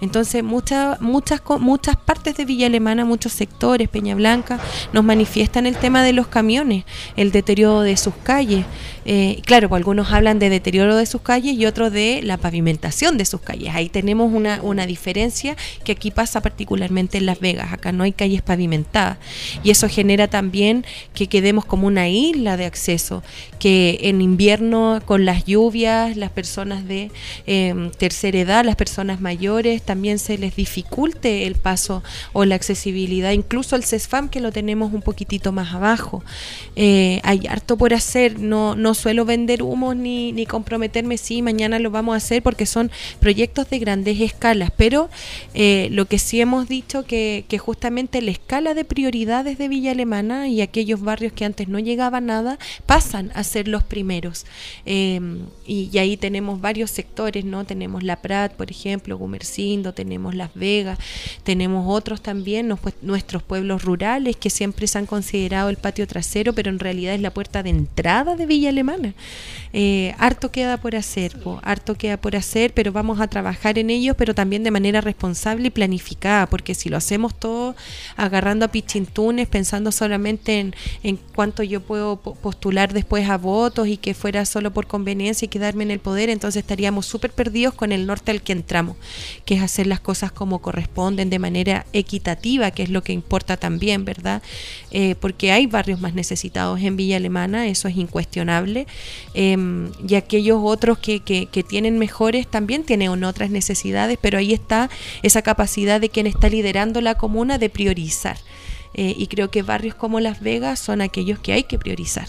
Entonces, 0.00 0.42
muchas, 0.42 1.00
muchas, 1.00 1.40
muchas 1.60 1.96
partes 1.96 2.36
de 2.36 2.44
Villa 2.44 2.66
Alemana, 2.66 3.04
muchos 3.04 3.32
sectores, 3.32 3.88
Peña 3.88 4.14
Blanca, 4.14 4.60
nos 4.92 5.04
manifiestan 5.04 5.66
el 5.66 5.76
tema 5.76 6.02
de 6.02 6.12
los 6.12 6.26
camiones, 6.26 6.84
el 7.16 7.32
deterioro 7.32 7.80
de 7.80 7.96
sus 7.96 8.14
calles. 8.22 8.64
Eh, 9.08 9.40
claro, 9.44 9.68
pues 9.68 9.78
algunos 9.78 10.12
hablan 10.12 10.38
de 10.38 10.50
deterioro 10.50 10.96
de 10.96 11.06
sus 11.06 11.22
calles 11.22 11.54
y 11.54 11.64
otros 11.64 11.92
de 11.92 12.20
la 12.22 12.36
pavimentación 12.36 13.16
de 13.16 13.24
sus 13.24 13.40
calles. 13.40 13.74
Ahí 13.74 13.88
tenemos 13.88 14.32
una, 14.32 14.60
una 14.62 14.86
diferencia 14.86 15.56
que 15.84 15.92
aquí 15.92 16.10
pasa 16.10 16.40
particularmente 16.40 17.18
en 17.18 17.26
Las 17.26 17.40
Vegas. 17.40 17.72
Acá 17.72 17.92
no 17.92 18.04
hay 18.04 18.12
calles 18.12 18.42
pavimentadas. 18.42 19.18
Y 19.62 19.70
eso 19.70 19.88
genera 19.88 20.28
también 20.28 20.84
que 21.14 21.28
quedemos 21.28 21.64
como 21.64 21.86
una 21.86 22.08
isla 22.08 22.56
de 22.56 22.66
acceso, 22.66 23.22
que 23.58 23.98
en 24.02 24.20
invierno 24.20 25.00
con 25.04 25.24
las 25.24 25.44
lluvias, 25.44 26.16
las 26.16 26.30
personas 26.30 26.86
de 26.86 27.10
eh, 27.46 27.90
tercera 27.98 28.38
edad, 28.38 28.64
las 28.64 28.76
personas 28.76 29.20
mayores, 29.20 29.82
también 29.82 30.18
se 30.18 30.38
les 30.38 30.56
dificulte 30.56 31.46
el 31.46 31.54
paso 31.54 32.02
o 32.32 32.44
la 32.44 32.54
accesibilidad, 32.54 33.32
incluso 33.32 33.76
el 33.76 33.84
CESFAM 33.84 34.28
que 34.28 34.40
lo 34.40 34.52
tenemos 34.52 34.92
un 34.92 35.02
poquitito 35.02 35.52
más 35.52 35.74
abajo. 35.74 36.22
Eh, 36.76 37.20
hay 37.22 37.46
harto 37.48 37.76
por 37.76 37.94
hacer, 37.94 38.38
no, 38.38 38.74
no 38.76 38.94
suelo 38.94 39.24
vender 39.24 39.62
humos 39.62 39.96
ni, 39.96 40.32
ni 40.32 40.46
comprometerme, 40.46 41.18
sí, 41.18 41.42
mañana 41.42 41.78
lo 41.78 41.90
vamos 41.90 42.14
a 42.14 42.16
hacer 42.16 42.42
porque 42.42 42.66
son 42.66 42.90
proyectos 43.20 43.70
de 43.70 43.78
grandes 43.78 44.20
escalas, 44.20 44.70
pero 44.76 45.08
eh, 45.54 45.88
lo 45.90 46.06
que 46.06 46.18
sí 46.18 46.40
hemos 46.40 46.68
dicho 46.68 47.04
que, 47.04 47.44
que 47.48 47.58
justamente 47.58 48.20
la 48.22 48.30
escala 48.30 48.74
de 48.74 48.84
prioridades 48.84 49.58
de 49.58 49.68
Villa 49.68 49.92
Alemana 49.92 50.48
y 50.48 50.60
aquellos 50.60 51.00
barrios 51.00 51.32
que 51.32 51.44
antes 51.44 51.68
no 51.68 51.78
llegaba 51.78 52.20
nada 52.20 52.58
a 53.18 53.44
ser 53.44 53.68
los 53.68 53.82
primeros. 53.82 54.46
Eh, 54.84 55.20
y, 55.66 55.96
ahí 55.98 56.16
tenemos 56.16 56.60
varios 56.60 56.90
sectores, 56.90 57.44
¿no? 57.44 57.64
Tenemos 57.64 58.02
La 58.02 58.16
Prat, 58.16 58.52
por 58.52 58.70
ejemplo, 58.70 59.16
Gumersindo, 59.16 59.92
tenemos 59.94 60.34
Las 60.34 60.50
Vegas, 60.54 60.98
tenemos 61.42 61.86
otros 61.88 62.20
también, 62.22 62.68
nos- 62.68 62.80
pues, 62.80 62.94
nuestros 63.02 63.42
pueblos 63.42 63.82
rurales 63.82 64.36
que 64.36 64.50
siempre 64.50 64.86
se 64.86 64.98
han 64.98 65.06
considerado 65.06 65.68
el 65.70 65.76
patio 65.76 66.06
trasero, 66.06 66.52
pero 66.52 66.70
en 66.70 66.78
realidad 66.78 67.14
es 67.14 67.20
la 67.20 67.30
puerta 67.32 67.62
de 67.62 67.70
entrada 67.70 68.36
de 68.36 68.46
Villa 68.46 68.68
Alemana. 68.68 69.14
Eh, 69.72 70.14
harto 70.18 70.50
queda 70.50 70.76
por 70.76 70.96
hacer, 70.96 71.36
harto 71.62 71.94
queda 71.96 72.16
por 72.16 72.36
hacer, 72.36 72.72
pero 72.74 72.92
vamos 72.92 73.20
a 73.20 73.26
trabajar 73.28 73.78
en 73.78 73.90
ellos, 73.90 74.16
pero 74.16 74.34
también 74.34 74.62
de 74.64 74.70
manera 74.70 75.00
responsable 75.00 75.68
y 75.68 75.70
planificada, 75.70 76.46
porque 76.46 76.74
si 76.74 76.88
lo 76.88 76.96
hacemos 76.96 77.34
todo 77.38 77.74
agarrando 78.16 78.64
a 78.64 78.68
pichintunes, 78.68 79.48
pensando 79.48 79.92
solamente 79.92 80.60
en, 80.60 80.74
en 81.02 81.16
cuánto 81.34 81.62
yo 81.62 81.80
puedo 81.80 82.16
po- 82.16 82.34
postular 82.34 82.92
después 82.92 83.05
a 83.28 83.36
votos 83.38 83.88
y 83.88 83.96
que 83.96 84.14
fuera 84.14 84.44
solo 84.44 84.72
por 84.72 84.86
conveniencia 84.86 85.46
y 85.46 85.48
quedarme 85.48 85.84
en 85.84 85.90
el 85.90 86.00
poder, 86.00 86.28
entonces 86.28 86.60
estaríamos 86.60 87.06
súper 87.06 87.30
perdidos 87.30 87.74
con 87.74 87.92
el 87.92 88.06
norte 88.06 88.30
al 88.30 88.42
que 88.42 88.52
entramos, 88.52 88.96
que 89.44 89.54
es 89.54 89.62
hacer 89.62 89.86
las 89.86 90.00
cosas 90.00 90.32
como 90.32 90.60
corresponden, 90.60 91.30
de 91.30 91.38
manera 91.38 91.86
equitativa, 91.92 92.70
que 92.70 92.82
es 92.82 92.90
lo 92.90 93.02
que 93.02 93.12
importa 93.12 93.56
también, 93.56 94.04
¿verdad? 94.04 94.42
Eh, 94.90 95.14
porque 95.20 95.52
hay 95.52 95.66
barrios 95.66 96.00
más 96.00 96.14
necesitados 96.14 96.80
en 96.82 96.96
Villa 96.96 97.16
Alemana, 97.16 97.66
eso 97.66 97.88
es 97.88 97.96
incuestionable, 97.96 98.86
em, 99.34 99.90
y 100.06 100.14
aquellos 100.14 100.60
otros 100.62 100.98
que, 100.98 101.20
que, 101.20 101.46
que 101.46 101.62
tienen 101.62 101.98
mejores 101.98 102.46
también 102.46 102.84
tienen 102.84 103.24
otras 103.24 103.50
necesidades, 103.50 104.18
pero 104.20 104.38
ahí 104.38 104.52
está 104.52 104.90
esa 105.22 105.42
capacidad 105.42 106.00
de 106.00 106.08
quien 106.08 106.26
está 106.26 106.48
liderando 106.48 107.00
la 107.00 107.14
comuna 107.14 107.58
de 107.58 107.70
priorizar. 107.70 108.36
Eh, 108.94 109.14
y 109.16 109.26
creo 109.26 109.50
que 109.50 109.62
barrios 109.62 109.94
como 109.94 110.20
Las 110.20 110.40
Vegas 110.40 110.80
son 110.80 111.02
aquellos 111.02 111.38
que 111.38 111.52
hay 111.52 111.64
que 111.64 111.78
priorizar. 111.78 112.28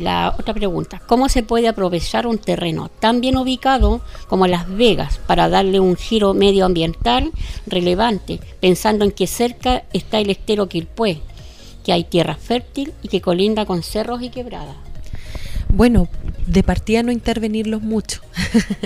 La 0.00 0.34
otra 0.36 0.52
pregunta, 0.52 1.00
¿cómo 1.06 1.28
se 1.28 1.44
puede 1.44 1.68
aprovechar 1.68 2.26
un 2.26 2.38
terreno 2.38 2.90
tan 2.98 3.20
bien 3.20 3.36
ubicado 3.36 4.00
como 4.28 4.48
Las 4.48 4.68
Vegas 4.68 5.20
para 5.28 5.48
darle 5.48 5.78
un 5.78 5.94
giro 5.94 6.34
medioambiental 6.34 7.30
relevante, 7.64 8.40
pensando 8.58 9.04
en 9.04 9.12
que 9.12 9.28
cerca 9.28 9.84
está 9.92 10.18
el 10.18 10.30
estero 10.30 10.68
Quilpué, 10.68 11.20
que 11.84 11.92
hay 11.92 12.02
tierra 12.02 12.34
fértil 12.34 12.92
y 13.02 13.08
que 13.08 13.20
colinda 13.20 13.66
con 13.66 13.84
cerros 13.84 14.20
y 14.20 14.30
quebradas? 14.30 14.74
Bueno, 15.68 16.08
de 16.54 16.62
partida 16.62 17.02
no 17.02 17.12
intervenirlos 17.12 17.82
mucho, 17.82 18.22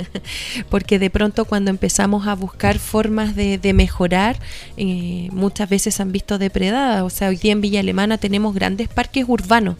porque 0.71 0.99
de 0.99 1.11
pronto 1.11 1.45
cuando 1.45 1.71
empezamos 1.71 2.27
a 2.27 2.35
buscar 2.35 2.79
formas 2.79 3.37
de, 3.37 3.59
de 3.59 3.73
mejorar, 3.73 4.41
eh, 4.77 5.29
muchas 5.33 5.69
veces 5.69 5.95
se 5.95 6.03
han 6.03 6.11
visto 6.11 6.39
depredadas. 6.39 7.03
O 7.03 7.11
sea, 7.11 7.29
hoy 7.29 7.37
día 7.37 7.53
en 7.53 7.61
Villa 7.61 7.81
Alemana 7.81 8.19
tenemos 8.19 8.55
grandes 8.55 8.89
parques 8.89 9.27
urbanos, 9.29 9.77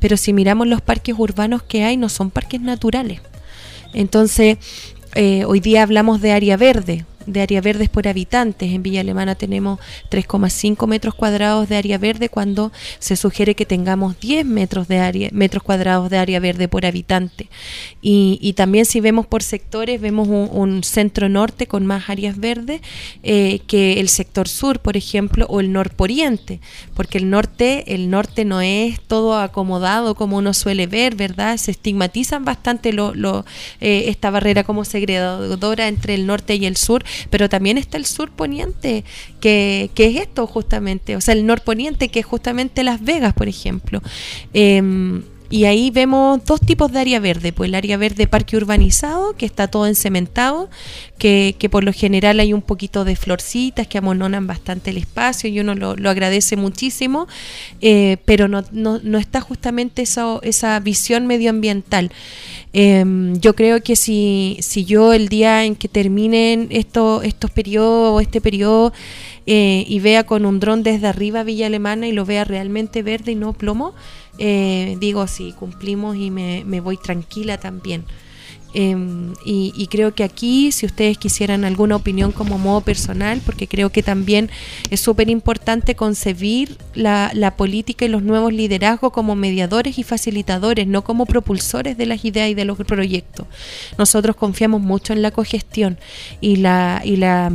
pero 0.00 0.16
si 0.16 0.32
miramos 0.32 0.66
los 0.66 0.80
parques 0.80 1.14
urbanos 1.16 1.62
que 1.62 1.84
hay, 1.84 1.96
no 1.96 2.08
son 2.08 2.30
parques 2.30 2.60
naturales. 2.60 3.20
Entonces, 3.92 4.58
eh, 5.14 5.44
hoy 5.44 5.60
día 5.60 5.82
hablamos 5.82 6.20
de 6.20 6.32
área 6.32 6.56
verde, 6.56 7.04
de 7.26 7.42
área 7.42 7.60
verdes 7.60 7.88
por 7.88 8.08
habitantes. 8.08 8.72
En 8.72 8.82
Villa 8.82 9.00
Alemana 9.00 9.34
tenemos 9.34 9.80
3,5 10.10 10.86
metros 10.86 11.14
cuadrados 11.14 11.68
de 11.68 11.76
área 11.76 11.98
verde 11.98 12.28
cuando 12.28 12.72
se 12.98 13.16
sugiere 13.16 13.54
que 13.54 13.66
tengamos 13.66 14.18
10 14.20 14.44
metros, 14.46 14.88
de 14.88 14.98
área, 14.98 15.28
metros 15.32 15.62
cuadrados 15.62 16.10
de 16.10 16.18
área 16.18 16.40
verde 16.40 16.68
por 16.68 16.86
habitante. 16.86 17.48
Y, 18.00 18.52
también 18.56 18.86
si 18.86 19.00
vemos 19.00 19.26
por 19.26 19.42
sectores, 19.42 20.00
vemos 20.00 20.28
un, 20.28 20.48
un 20.50 20.82
centro 20.82 21.28
norte 21.28 21.66
con 21.66 21.84
más 21.84 22.08
áreas 22.08 22.38
verdes 22.38 22.80
eh, 23.22 23.60
que 23.66 24.00
el 24.00 24.08
sector 24.08 24.48
sur, 24.48 24.80
por 24.80 24.96
ejemplo, 24.96 25.46
o 25.48 25.60
el 25.60 25.72
norporiente, 25.72 26.60
porque 26.94 27.18
el 27.18 27.28
norte, 27.30 27.94
el 27.94 28.10
norte 28.10 28.44
no 28.44 28.60
es 28.60 29.00
todo 29.00 29.38
acomodado 29.38 30.14
como 30.14 30.36
uno 30.38 30.54
suele 30.54 30.86
ver, 30.86 31.14
¿verdad? 31.14 31.56
Se 31.56 31.70
estigmatizan 31.70 32.44
bastante 32.44 32.92
lo, 32.92 33.14
lo, 33.14 33.44
eh, 33.80 34.04
esta 34.08 34.30
barrera 34.30 34.64
como 34.64 34.84
segregadora 34.84 35.88
entre 35.88 36.14
el 36.14 36.26
norte 36.26 36.56
y 36.56 36.66
el 36.66 36.76
sur, 36.76 37.04
pero 37.30 37.48
también 37.48 37.78
está 37.78 37.96
el 37.96 38.06
sur 38.06 38.30
poniente, 38.30 39.04
que, 39.40 39.90
que 39.94 40.06
es 40.06 40.16
esto 40.16 40.46
justamente, 40.46 41.16
o 41.16 41.20
sea, 41.20 41.34
el 41.34 41.46
norponiente, 41.46 42.08
que 42.08 42.20
es 42.20 42.26
justamente 42.26 42.84
Las 42.84 43.02
Vegas, 43.02 43.34
por 43.34 43.48
ejemplo. 43.48 44.02
Em, 44.52 45.22
y 45.48 45.64
ahí 45.64 45.90
vemos 45.90 46.44
dos 46.44 46.60
tipos 46.60 46.90
de 46.92 47.00
área 47.00 47.20
verde, 47.20 47.52
pues 47.52 47.68
el 47.68 47.74
área 47.74 47.96
verde 47.96 48.26
parque 48.26 48.56
urbanizado, 48.56 49.34
que 49.34 49.46
está 49.46 49.68
todo 49.68 49.86
encementado, 49.86 50.68
que, 51.18 51.54
que 51.58 51.68
por 51.68 51.84
lo 51.84 51.92
general 51.92 52.40
hay 52.40 52.52
un 52.52 52.62
poquito 52.62 53.04
de 53.04 53.16
florcitas 53.16 53.86
que 53.86 53.98
amononan 53.98 54.46
bastante 54.46 54.90
el 54.90 54.96
espacio 54.96 55.48
y 55.48 55.60
uno 55.60 55.74
lo, 55.74 55.94
lo 55.96 56.10
agradece 56.10 56.56
muchísimo, 56.56 57.28
eh, 57.80 58.16
pero 58.24 58.48
no, 58.48 58.64
no, 58.72 58.98
no 59.02 59.18
está 59.18 59.40
justamente 59.40 60.02
eso, 60.02 60.40
esa 60.42 60.78
visión 60.80 61.26
medioambiental. 61.26 62.10
Em, 62.72 63.38
yo 63.40 63.54
creo 63.54 63.82
que 63.82 63.96
si, 63.96 64.58
si 64.60 64.84
yo 64.84 65.12
el 65.12 65.28
día 65.28 65.64
en 65.64 65.76
que 65.76 65.88
terminen 65.88 66.68
esto, 66.70 67.22
estos 67.22 67.50
periodos, 67.50 68.20
este 68.20 68.40
periodo, 68.40 68.92
eh, 69.46 69.84
y 69.86 70.00
vea 70.00 70.24
con 70.26 70.44
un 70.44 70.58
dron 70.58 70.82
desde 70.82 71.06
arriba 71.06 71.44
Villa 71.44 71.66
Alemana 71.66 72.08
y 72.08 72.12
lo 72.12 72.24
vea 72.24 72.44
realmente 72.44 73.04
verde 73.04 73.32
y 73.32 73.36
no 73.36 73.52
plomo, 73.52 73.94
eh, 74.38 74.96
digo, 75.00 75.26
sí, 75.26 75.54
cumplimos 75.58 76.16
y 76.16 76.30
me, 76.30 76.64
me 76.64 76.80
voy 76.80 76.96
tranquila 76.96 77.58
también. 77.58 78.04
Em, 78.78 79.32
y, 79.42 79.86
creo 79.86 80.14
que 80.14 80.22
aquí, 80.22 80.70
si 80.70 80.84
ustedes 80.84 81.16
quisieran 81.16 81.64
alguna 81.64 81.96
opinión 81.96 82.30
como 82.30 82.58
modo 82.58 82.82
personal, 82.82 83.40
porque 83.46 83.68
creo 83.68 83.88
que 83.88 84.02
también 84.02 84.50
es 84.90 85.00
súper 85.00 85.30
importante 85.30 85.94
concebir 85.94 86.76
la, 86.94 87.30
la 87.32 87.56
política 87.56 88.04
y 88.04 88.08
los 88.08 88.22
nuevos 88.22 88.52
liderazgos 88.52 89.12
como 89.12 89.34
mediadores 89.34 89.98
y 89.98 90.02
facilitadores, 90.02 90.86
no 90.86 91.04
como 91.04 91.24
propulsores 91.24 91.96
de 91.96 92.04
las 92.04 92.22
ideas 92.26 92.50
y 92.50 92.54
de 92.54 92.66
los 92.66 92.76
proyectos. 92.76 93.46
Nosotros 93.96 94.36
confiamos 94.36 94.82
mucho 94.82 95.14
en 95.14 95.22
la 95.22 95.30
cogestión 95.30 95.98
y 96.42 96.56
la, 96.56 97.00
y 97.02 97.16
la, 97.16 97.50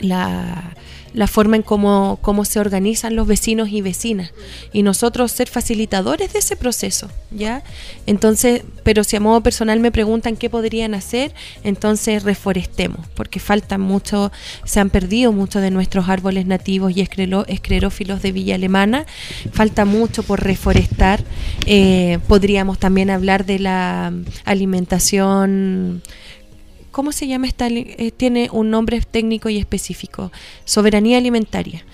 la, 0.00 0.74
la 1.14 1.28
forma 1.28 1.56
en 1.56 1.62
cómo, 1.62 2.18
cómo 2.20 2.44
se 2.44 2.58
organizan 2.58 3.14
los 3.14 3.26
vecinos 3.26 3.68
y 3.70 3.80
vecinas. 3.80 4.32
Y 4.72 4.82
nosotros 4.82 5.30
ser 5.30 5.48
facilitadores 5.48 6.32
de 6.32 6.40
ese 6.40 6.56
proceso, 6.56 7.08
¿ya? 7.30 7.62
Entonces, 8.06 8.62
pero 8.82 9.04
si 9.04 9.16
a 9.16 9.20
modo 9.20 9.40
personal 9.40 9.78
me 9.78 9.92
preguntan 9.92 10.36
qué 10.36 10.50
podrían 10.50 10.92
hacer, 10.92 11.32
entonces 11.62 12.24
reforestemos, 12.24 13.06
porque 13.14 13.38
faltan 13.38 13.80
mucho, 13.80 14.32
se 14.64 14.80
han 14.80 14.90
perdido 14.90 15.32
muchos 15.32 15.62
de 15.62 15.70
nuestros 15.70 16.08
árboles 16.08 16.46
nativos 16.46 16.92
y 16.96 17.00
esclerófilos 17.00 18.20
de 18.20 18.32
Villa 18.32 18.56
Alemana, 18.56 19.06
falta 19.52 19.84
mucho 19.84 20.24
por 20.24 20.42
reforestar, 20.42 21.22
eh, 21.66 22.18
podríamos 22.26 22.78
también 22.78 23.10
hablar 23.10 23.46
de 23.46 23.60
la 23.60 24.12
alimentación 24.44 26.02
¿Cómo 26.94 27.10
se 27.10 27.26
llama 27.26 27.48
esta? 27.48 27.66
eh, 27.66 28.12
tiene 28.16 28.48
un 28.52 28.70
nombre 28.70 29.00
técnico 29.00 29.48
y 29.48 29.58
específico. 29.58 30.30
Soberanía 30.64 31.18
alimentaria. 31.18 31.84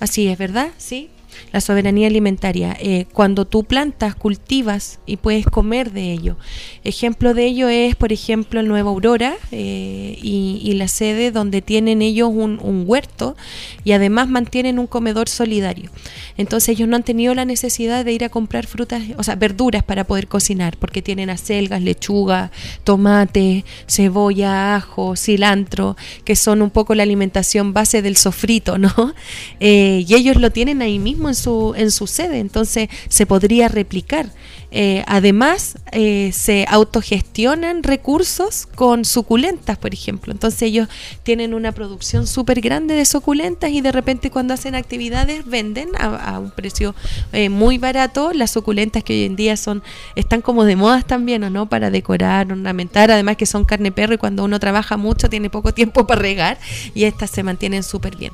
Así 0.00 0.26
es, 0.26 0.36
¿verdad? 0.36 0.70
Sí. 0.78 1.10
La 1.52 1.60
soberanía 1.60 2.06
alimentaria. 2.06 2.76
Eh, 2.80 3.06
cuando 3.12 3.44
tú 3.46 3.64
plantas, 3.64 4.14
cultivas 4.14 5.00
y 5.06 5.16
puedes 5.16 5.46
comer 5.46 5.92
de 5.92 6.12
ello. 6.12 6.36
Ejemplo 6.84 7.34
de 7.34 7.46
ello 7.46 7.68
es, 7.68 7.96
por 7.96 8.12
ejemplo, 8.12 8.60
el 8.60 8.68
Nueva 8.68 8.90
Aurora 8.90 9.34
eh, 9.50 10.18
y, 10.22 10.72
la 10.72 10.88
sede 10.88 11.30
donde 11.30 11.60
tienen 11.60 12.00
ellos 12.00 12.30
un, 12.32 12.58
un 12.62 12.84
huerto 12.86 13.36
y 13.84 13.92
además 13.92 14.26
mantienen 14.28 14.78
un 14.78 14.86
comedor 14.86 15.28
solidario. 15.28 15.90
Entonces 16.38 16.70
ellos 16.70 16.88
no 16.88 16.96
han 16.96 17.02
tenido 17.02 17.34
la 17.34 17.44
necesidad 17.44 18.04
de 18.04 18.12
ir 18.12 18.24
a 18.24 18.30
comprar 18.30 18.66
frutas, 18.66 19.02
o 19.18 19.22
sea, 19.22 19.34
verduras 19.34 19.82
para 19.82 20.04
poder 20.04 20.28
cocinar, 20.28 20.76
porque 20.78 21.02
tienen 21.02 21.30
acelgas, 21.30 21.82
lechuga, 21.82 22.50
tomate, 22.84 23.64
cebolla, 23.86 24.76
ajo, 24.76 25.14
cilantro, 25.16 25.96
que 26.24 26.36
son 26.36 26.62
un 26.62 26.70
poco 26.70 26.94
la 26.94 27.02
alimentación 27.02 27.72
base 27.72 28.02
del 28.02 28.16
sofrito, 28.16 28.78
¿no? 28.78 28.92
Eh, 29.60 30.04
y 30.06 30.14
ellos 30.14 30.36
lo 30.36 30.50
tienen 30.50 30.82
ahí 30.82 30.98
mismo 30.98 31.28
en 31.32 31.36
su, 31.36 31.74
en 31.76 31.90
su 31.90 32.06
sede, 32.06 32.38
entonces 32.38 32.88
se 33.08 33.26
podría 33.26 33.68
replicar. 33.68 34.30
Eh, 34.74 35.04
además, 35.06 35.76
eh, 35.92 36.30
se 36.32 36.64
autogestionan 36.66 37.82
recursos 37.82 38.66
con 38.74 39.04
suculentas, 39.04 39.76
por 39.76 39.92
ejemplo. 39.92 40.32
Entonces 40.32 40.62
ellos 40.62 40.88
tienen 41.24 41.52
una 41.52 41.72
producción 41.72 42.26
súper 42.26 42.62
grande 42.62 42.94
de 42.94 43.04
suculentas 43.04 43.70
y 43.70 43.82
de 43.82 43.92
repente 43.92 44.30
cuando 44.30 44.54
hacen 44.54 44.74
actividades 44.74 45.44
venden 45.46 45.90
a, 45.98 46.38
un 46.38 46.50
precio 46.50 46.94
eh, 47.34 47.50
muy 47.50 47.76
barato 47.76 48.32
las 48.32 48.50
suculentas 48.50 49.04
que 49.04 49.12
hoy 49.12 49.24
en 49.24 49.36
día 49.36 49.58
son 49.58 49.82
están 50.16 50.40
como 50.40 50.64
de 50.64 50.76
modas 50.76 51.06
también, 51.06 51.44
¿o 51.44 51.50
no? 51.50 51.68
Para 51.68 51.90
decorar, 51.90 52.50
ornamentar, 52.50 53.10
además 53.10 53.36
que 53.36 53.44
son 53.44 53.66
carne 53.66 53.92
perro 53.92 54.14
y 54.14 54.18
cuando 54.18 54.42
uno 54.42 54.58
trabaja 54.58 54.96
mucho 54.96 55.28
tiene 55.28 55.50
poco 55.50 55.74
tiempo 55.74 56.06
para 56.06 56.22
regar 56.22 56.58
y 56.94 57.04
estas 57.04 57.30
se 57.30 57.42
mantienen 57.42 57.82
súper 57.82 58.16
bien. 58.16 58.32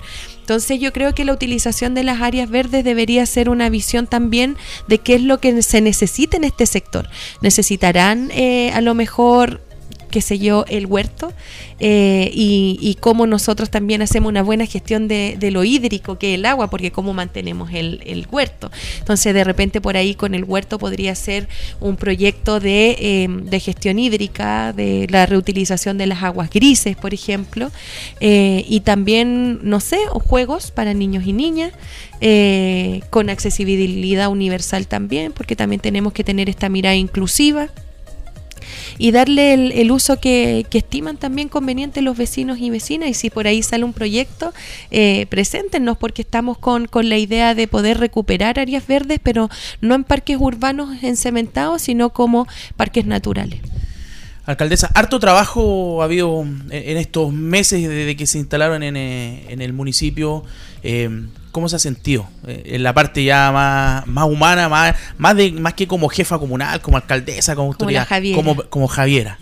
Entonces 0.48 0.80
yo 0.80 0.94
creo 0.94 1.14
que 1.14 1.26
la 1.26 1.34
utilización 1.34 1.92
de 1.92 2.02
las 2.04 2.22
áreas 2.22 2.48
verdes 2.48 2.82
debería 2.82 3.26
ser 3.26 3.50
una 3.50 3.68
visión 3.68 4.06
también 4.06 4.56
de 4.86 4.96
qué 4.96 5.16
es 5.16 5.22
lo 5.22 5.40
que 5.40 5.60
se 5.60 5.82
necesita 5.82 6.38
en 6.38 6.44
este 6.44 6.64
sector. 6.64 7.06
Necesitarán 7.42 8.30
eh, 8.30 8.70
a 8.72 8.80
lo 8.80 8.94
mejor 8.94 9.60
qué 10.08 10.20
sé 10.20 10.38
yo, 10.38 10.64
el 10.68 10.86
huerto 10.86 11.32
eh, 11.80 12.30
y, 12.32 12.96
cómo 13.00 13.26
nosotros 13.26 13.70
también 13.70 14.02
hacemos 14.02 14.28
una 14.28 14.42
buena 14.42 14.66
gestión 14.66 15.08
de, 15.08 15.36
lo 15.52 15.64
hídrico 15.64 16.18
que 16.18 16.34
el 16.34 16.44
agua, 16.44 16.68
porque 16.68 16.90
cómo 16.90 17.14
mantenemos 17.14 17.70
el, 17.72 18.26
huerto. 18.30 18.70
Entonces, 18.98 19.32
de 19.32 19.44
repente 19.44 19.80
por 19.80 19.96
ahí 19.96 20.14
con 20.14 20.34
el 20.34 20.44
huerto 20.44 20.78
podría 20.78 21.14
ser 21.14 21.48
un 21.80 21.96
proyecto 21.96 22.60
de, 22.60 23.28
de 23.42 23.60
gestión 23.60 23.98
hídrica, 23.98 24.72
de 24.72 25.06
la 25.10 25.26
reutilización 25.26 25.98
de 25.98 26.06
las 26.06 26.22
aguas 26.22 26.50
grises, 26.50 26.96
por 26.96 27.14
ejemplo, 27.14 27.70
eh, 28.20 28.64
y 28.68 28.80
también, 28.80 29.60
no 29.62 29.80
sé, 29.80 29.98
juegos 30.26 30.70
para 30.70 30.94
niños 30.94 31.24
y 31.26 31.32
niñas. 31.32 31.72
eh, 32.20 33.02
con 33.10 33.30
accesibilidad 33.30 34.28
universal 34.28 34.88
también, 34.88 35.32
porque 35.32 35.54
también 35.54 35.80
tenemos 35.80 36.12
que 36.12 36.24
tener 36.24 36.48
esta 36.48 36.68
mirada 36.68 36.96
inclusiva 36.96 37.68
y 38.98 39.10
darle 39.10 39.54
el, 39.54 39.72
el 39.72 39.90
uso 39.90 40.20
que, 40.20 40.66
que 40.70 40.78
estiman 40.78 41.16
también 41.16 41.48
conveniente 41.48 42.02
los 42.02 42.16
vecinos 42.16 42.58
y 42.58 42.70
vecinas. 42.70 43.08
Y 43.08 43.14
si 43.14 43.30
por 43.30 43.46
ahí 43.46 43.62
sale 43.62 43.84
un 43.84 43.92
proyecto, 43.92 44.52
eh, 44.90 45.26
preséntenos 45.28 45.96
porque 45.98 46.22
estamos 46.22 46.58
con, 46.58 46.86
con 46.86 47.08
la 47.08 47.18
idea 47.18 47.54
de 47.54 47.68
poder 47.68 47.98
recuperar 47.98 48.58
áreas 48.58 48.86
verdes, 48.86 49.20
pero 49.22 49.48
no 49.80 49.94
en 49.94 50.04
parques 50.04 50.36
urbanos 50.38 51.02
encementados, 51.02 51.82
sino 51.82 52.10
como 52.10 52.46
parques 52.76 53.06
naturales. 53.06 53.60
Alcaldesa, 54.46 54.90
harto 54.94 55.20
trabajo 55.20 56.00
ha 56.00 56.06
habido 56.06 56.42
en, 56.70 56.96
estos 56.96 57.32
meses 57.34 57.86
desde 57.86 58.16
que 58.16 58.26
se 58.26 58.38
instalaron 58.38 58.82
en, 58.82 58.96
eh, 58.96 59.44
en 59.50 59.60
el 59.60 59.74
municipio. 59.74 60.42
Eh, 60.82 61.10
¿Cómo 61.52 61.68
se 61.68 61.76
ha 61.76 61.78
sentido? 61.78 62.28
Eh, 62.46 62.62
en 62.66 62.82
la 62.82 62.92
parte 62.92 63.24
ya 63.24 63.50
más, 63.52 64.06
más 64.06 64.24
humana, 64.26 64.68
más, 64.68 64.94
más, 65.16 65.36
de, 65.36 65.52
más 65.52 65.74
que 65.74 65.86
como 65.86 66.08
jefa 66.08 66.38
comunal, 66.38 66.80
como 66.80 66.96
alcaldesa, 66.96 67.54
como 67.54 67.68
Como 67.68 67.74
autoridad, 67.74 68.06
Javiera. 68.06 68.36
como, 68.36 68.56
como 68.68 68.88
Javiera. 68.88 69.38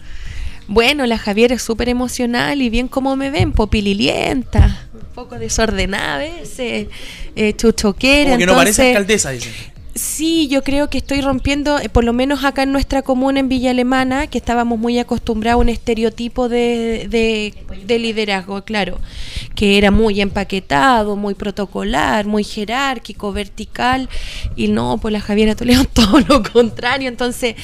Bueno, 0.69 1.07
la 1.07 1.19
Javiera 1.19 1.55
es 1.55 1.63
súper 1.63 1.89
emocional 1.89 2.61
y 2.61 2.71
bien 2.71 2.89
como 2.89 3.15
me 3.17 3.31
ven, 3.31 3.53
popililienta, 3.53 4.89
un 4.93 5.15
poco 5.15 5.39
desordenada 5.39 6.17
a 6.17 6.19
veces, 6.19 6.89
eh, 7.37 7.55
chuchoquera. 7.55 8.31
Como 8.31 8.39
que 8.39 8.47
no 8.47 8.55
parece 8.55 8.89
alcaldesa, 8.89 9.31
dicen. 9.31 9.53
Sí, 9.97 10.47
yo 10.49 10.63
creo 10.63 10.91
que 10.91 10.99
estoy 10.99 11.23
rompiendo, 11.23 11.79
eh, 11.79 11.89
por 11.89 12.05
lo 12.05 12.13
menos 12.13 12.45
acá 12.45 12.65
en 12.65 12.73
nuestra 12.73 13.01
comuna 13.01 13.41
en 13.41 13.49
Villa 13.49 13.71
Alemana, 13.71 14.27
que 14.27 14.37
estábamos 14.37 14.79
muy 14.79 14.99
acostumbrados 14.99 15.59
a 15.59 15.63
un 15.63 15.71
estereotipo 15.71 16.51
de, 16.51 17.07
de, 17.09 17.55
de 17.87 17.99
liderazgo, 17.99 18.63
claro, 18.63 18.99
que 19.55 19.79
era 19.79 19.91
muy 19.91 20.21
empaquetado, 20.21 21.17
muy 21.17 21.33
protocolar, 21.33 22.27
muy 22.27 22.45
jerárquico, 22.45 23.33
vertical, 23.33 24.11
y 24.55 24.69
no, 24.69 24.99
pues 24.99 25.13
la 25.13 25.21
Javiera 25.21 25.55
Toledo 25.55 25.85
todo 25.95 26.21
lo 26.21 26.43
contrario. 26.43 27.09
Entonces, 27.09 27.57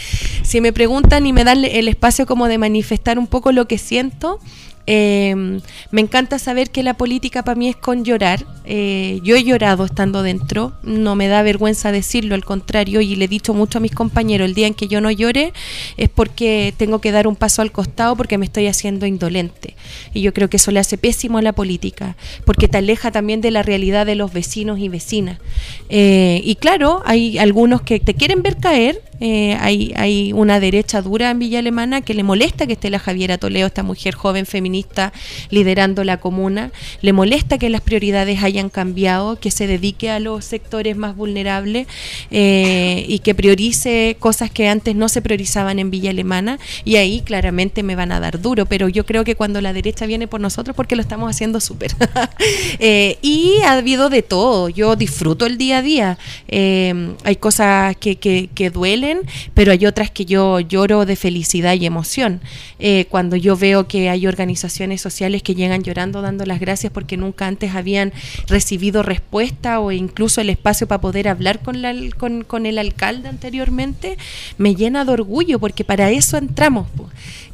si 0.43 0.63
me 0.63 0.73
preguntan 0.73 1.27
y 1.27 1.35
me 1.35 1.45
dan 1.45 1.63
el 1.63 1.87
espacio 1.87 2.25
como 2.25 2.49
de 2.49 2.57
manifestar 2.57 3.19
un 3.19 3.27
poco 3.27 3.53
lo 3.53 3.69
que 3.69 3.77
siento, 3.77 4.41
eh, 4.87 5.35
me 5.91 6.01
encanta 6.01 6.39
saber 6.39 6.71
que 6.71 6.83
la 6.83 6.95
política 6.95 7.45
para 7.45 7.55
mí 7.55 7.69
es 7.69 7.77
con 7.77 8.05
llorar. 8.05 8.45
Eh, 8.65 9.21
yo 9.23 9.37
he 9.37 9.45
llorado 9.45 9.85
estando 9.85 10.23
dentro, 10.23 10.73
no 10.83 11.17
me 11.17 11.29
da 11.29 11.43
vergüenza 11.43 11.93
decirlo, 11.93 12.35
al 12.35 12.45
contrario, 12.45 13.01
y 13.01 13.17
le 13.17 13.25
he 13.27 13.29
dicho 13.29 13.55
mucho 13.55 13.79
a 13.79 13.81
mis 13.81 13.93
compañeros, 13.93 14.47
el 14.47 14.55
día 14.55 14.67
en 14.67 14.75
que 14.75 14.89
yo 14.89 15.01
no 15.01 15.11
llore 15.11 15.53
es 15.97 16.09
porque 16.09 16.75
tengo 16.77 17.01
que 17.01 17.13
dar 17.13 17.27
un 17.27 17.37
paso 17.37 17.63
al 17.63 17.73
costado 17.73 18.17
porque 18.17 18.39
me 18.39 18.47
estoy 18.47 18.67
haciendo 18.67 19.07
indolente. 19.07 19.75
Y 20.15 20.23
yo 20.23 20.33
creo 20.33 20.49
que 20.49 20.57
eso 20.57 20.71
le 20.71 20.81
hace 20.81 20.99
pésimo 20.99 21.39
a 21.39 21.43
la 21.43 21.53
política, 21.53 22.17
porque 22.45 22.69
te 22.69 22.79
aleja 22.79 23.11
también 23.11 23.41
de 23.41 23.51
la 23.51 23.63
realidad 23.63 24.07
de 24.07 24.15
los 24.15 24.33
vecinos 24.33 24.79
y 24.79 24.89
vecinas. 24.89 25.39
Eh, 25.89 26.41
y 26.45 26.57
claro, 26.57 27.03
hay 27.05 27.39
algunos 27.39 27.83
que 27.83 28.01
te 28.01 28.15
quieren 28.15 28.43
ver 28.43 28.57
caer, 28.57 29.03
eh, 29.21 29.57
hay, 29.61 29.93
hay 29.97 30.33
una 30.33 30.59
derecha 30.59 31.03
dura 31.03 31.31
en 31.31 31.39
Villa 31.39 31.61
Alemana 31.61 32.01
que 32.01 32.15
le 32.15 32.25
molesta 32.25 32.67
que 32.67 32.73
esté 32.73 32.91
la 32.91 32.99
Javiera 32.99 33.39
Toledo, 33.39 33.67
esta 33.67 33.83
mujer 33.83 34.15
joven 34.15 34.47
feminista 34.47 34.72
liderando 35.51 36.05
la 36.05 36.19
comuna, 36.19 36.71
le 37.01 37.13
molesta 37.13 37.59
que 37.59 37.71
las 37.71 37.81
prioridades 37.81 38.43
hayan 38.43 38.71
cambiado, 38.71 39.37
que 39.37 39.51
se 39.51 39.67
dedique 39.67 40.11
a 40.11 40.21
los 40.21 40.45
sectores 40.45 40.97
más 40.97 41.17
vulnerables 41.17 41.87
eh, 42.31 43.05
y 43.09 43.19
que 43.21 43.35
priorice 43.35 44.17
cosas 44.19 44.51
que 44.51 44.69
antes 44.69 44.95
no 44.95 45.09
se 45.09 45.23
priorizaban 45.23 45.79
en 45.79 45.91
Villa 45.91 46.11
Alemana 46.11 46.59
y 46.85 46.97
ahí 46.97 47.21
claramente 47.21 47.83
me 47.83 47.95
van 47.97 48.13
a 48.13 48.21
dar 48.21 48.41
duro, 48.41 48.67
pero 48.67 48.89
yo 48.89 49.05
creo 49.07 49.25
que 49.25 49.35
cuando 49.35 49.61
la 49.61 49.73
derecha 49.73 50.07
viene 50.07 50.27
por 50.27 50.41
nosotros 50.41 50.75
porque 50.77 50.97
lo 50.97 51.03
estamos 51.03 51.31
haciendo 51.31 51.61
súper. 51.61 51.93
Eh, 52.79 53.19
y 53.23 53.59
ha 53.65 53.73
habido 53.73 54.09
de 54.09 54.23
todo, 54.23 54.69
yo 54.69 54.97
disfruto 54.97 55.47
el 55.47 55.59
día 55.59 55.79
a 55.79 55.83
día, 55.83 56.19
Eh, 56.49 57.15
hay 57.25 57.37
cosas 57.37 57.97
que, 57.97 58.17
que, 58.17 58.71
duelen, 58.71 59.21
pero 59.55 59.73
hay 59.73 59.87
otras 59.87 60.11
que 60.11 60.25
yo 60.25 60.61
lloro 60.61 61.05
de 61.07 61.17
felicidad 61.17 61.75
y 61.75 61.87
emoción. 61.87 62.41
Cuando 63.11 63.37
yo 63.37 63.57
veo 63.57 63.87
que 63.87 64.09
hay 64.11 64.27
organizaciones 64.27 64.62
sociales 65.01 65.43
que 65.43 65.55
llegan 65.55 65.83
llorando 65.83 66.23
dando 66.23 66.45
las 66.47 66.61
gracias 66.61 66.93
porque 66.93 67.17
nunca 67.17 67.47
antes 67.47 67.75
habían 67.75 68.13
recibido 68.47 69.03
respuesta 69.03 69.81
o 69.81 69.91
incluso 69.93 70.41
el 70.41 70.51
espacio 70.51 70.87
para 70.87 71.01
poder 71.01 71.29
hablar 71.29 71.61
con, 71.61 71.83
la, 71.83 71.95
con, 72.17 72.45
el 72.67 72.79
alcalde 72.79 73.29
anteriormente, 73.29 74.17
me 74.59 74.75
llena 74.75 75.05
de 75.05 75.13
orgullo 75.13 75.59
porque 75.59 75.85
para 75.85 76.11
eso 76.11 76.37
entramos. 76.37 76.87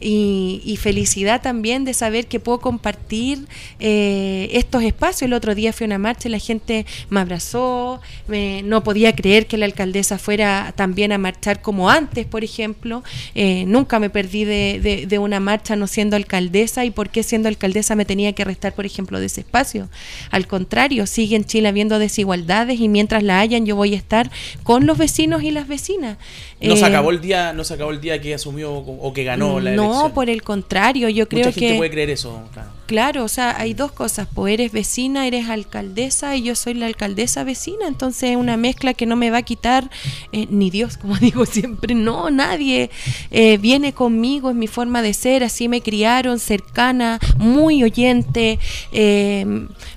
Y, 0.01 0.77
felicidad 0.81 1.43
también 1.43 1.85
de 1.85 1.93
saber 1.93 2.29
que 2.29 2.39
puedo 2.39 2.61
compartir 2.61 3.47
eh, 3.81 4.49
estos 4.53 4.85
espacios. 4.85 5.23
El 5.23 5.33
otro 5.33 5.55
día 5.57 5.73
fui 5.73 5.87
una 5.87 5.99
marcha 5.99 6.29
y 6.29 6.31
la 6.31 6.39
gente 6.39 6.87
me 7.11 7.19
abrazó, 7.21 8.01
me- 8.29 8.63
no 8.63 8.85
podía 8.85 9.15
creer 9.17 9.47
que 9.49 9.57
la 9.59 9.65
alcaldesa 9.67 10.19
fuera 10.19 10.73
también 10.77 11.11
a 11.11 11.19
marchar 11.19 11.61
como 11.63 11.91
antes, 11.91 12.27
por 12.27 12.45
ejemplo. 12.45 13.03
Eh, 13.35 13.65
nunca 13.67 13.99
me 13.99 14.09
perdí 14.09 14.45
de, 14.45 14.79
de- 14.81 15.07
de 15.07 15.19
una 15.19 15.41
marcha 15.41 15.75
no 15.75 15.89
siendo 15.89 16.15
alcaldesa 16.15 16.85
y 16.85 16.91
por 16.99 17.11
qué 17.11 17.23
siendo 17.23 17.49
alcaldesa 17.49 17.95
me 17.95 18.05
tenía 18.05 18.33
que 18.33 18.43
restar, 18.43 18.73
por 18.75 18.85
ejemplo, 18.85 19.21
de 19.21 19.27
ese 19.27 19.43
espacio. 19.43 19.89
Al 20.33 20.49
contrario, 20.49 21.07
sigue 21.07 21.37
en 21.37 21.45
Chile 21.45 21.69
habiendo 21.69 22.01
desigualdades 22.01 22.81
y 22.81 22.89
mientras 22.89 23.23
la 23.23 23.39
hayan 23.39 23.67
yo 23.67 23.77
voy 23.77 23.95
a 23.95 23.97
estar 23.97 24.33
con 24.65 24.85
los 24.85 24.99
vecinos 24.99 25.45
y 25.45 25.53
las 25.53 25.69
vecinas. 25.69 26.19
No 26.61 26.75
se 26.75 26.83
Eh, 26.83 26.87
acabó 26.87 27.13
el 27.13 27.21
día, 27.21 27.53
no 27.53 27.63
se 27.63 27.75
acabó 27.75 27.93
el 27.93 28.01
día 28.01 28.21
que 28.21 28.35
asumió 28.35 28.73
o 28.73 29.13
que 29.13 29.23
ganó 29.23 29.61
la 29.61 29.71
elección. 29.75 30.03
No, 30.09 30.13
por 30.13 30.29
el 30.29 30.43
contrario, 30.43 31.09
yo 31.09 31.29
creo 31.29 31.47
Mucha 31.47 31.53
gente 31.53 31.73
que... 31.75 31.77
puede 31.79 31.91
creer 31.93 32.11
eso, 32.11 32.43
claro. 32.53 32.71
Claro, 32.89 33.25
o 33.25 33.29
sea, 33.29 33.55
hay 33.61 33.75
dos 33.75 33.93
cosas, 33.93 34.27
pues 34.35 34.55
eres 34.55 34.73
vecina, 34.73 35.27
eres 35.27 35.51
alcaldesa 35.51 36.37
y 36.37 36.43
yo 36.45 36.55
soy 36.55 36.73
la 36.73 36.87
alcaldesa 36.87 37.45
vecina, 37.45 37.87
entonces 37.87 38.31
es 38.31 38.37
una 38.37 38.57
mezcla 38.57 38.95
que 38.95 39.05
no 39.05 39.15
me 39.15 39.29
va 39.29 39.37
a 39.37 39.43
quitar 39.43 39.91
eh, 40.33 40.47
ni 40.49 40.71
Dios, 40.71 40.97
como 40.97 41.15
digo 41.19 41.45
siempre, 41.45 41.95
no, 41.95 42.31
nadie 42.31 42.89
eh, 43.31 43.59
viene 43.59 43.93
conmigo, 43.93 44.49
es 44.49 44.57
mi 44.57 44.69
forma 44.69 45.03
de 45.03 45.13
ser, 45.13 45.45
así 45.45 45.69
me 45.69 45.83
criaron, 45.83 46.39
cercana, 46.39 47.21
muy 47.37 47.85
oyente, 47.85 48.59
eh, 48.93 49.45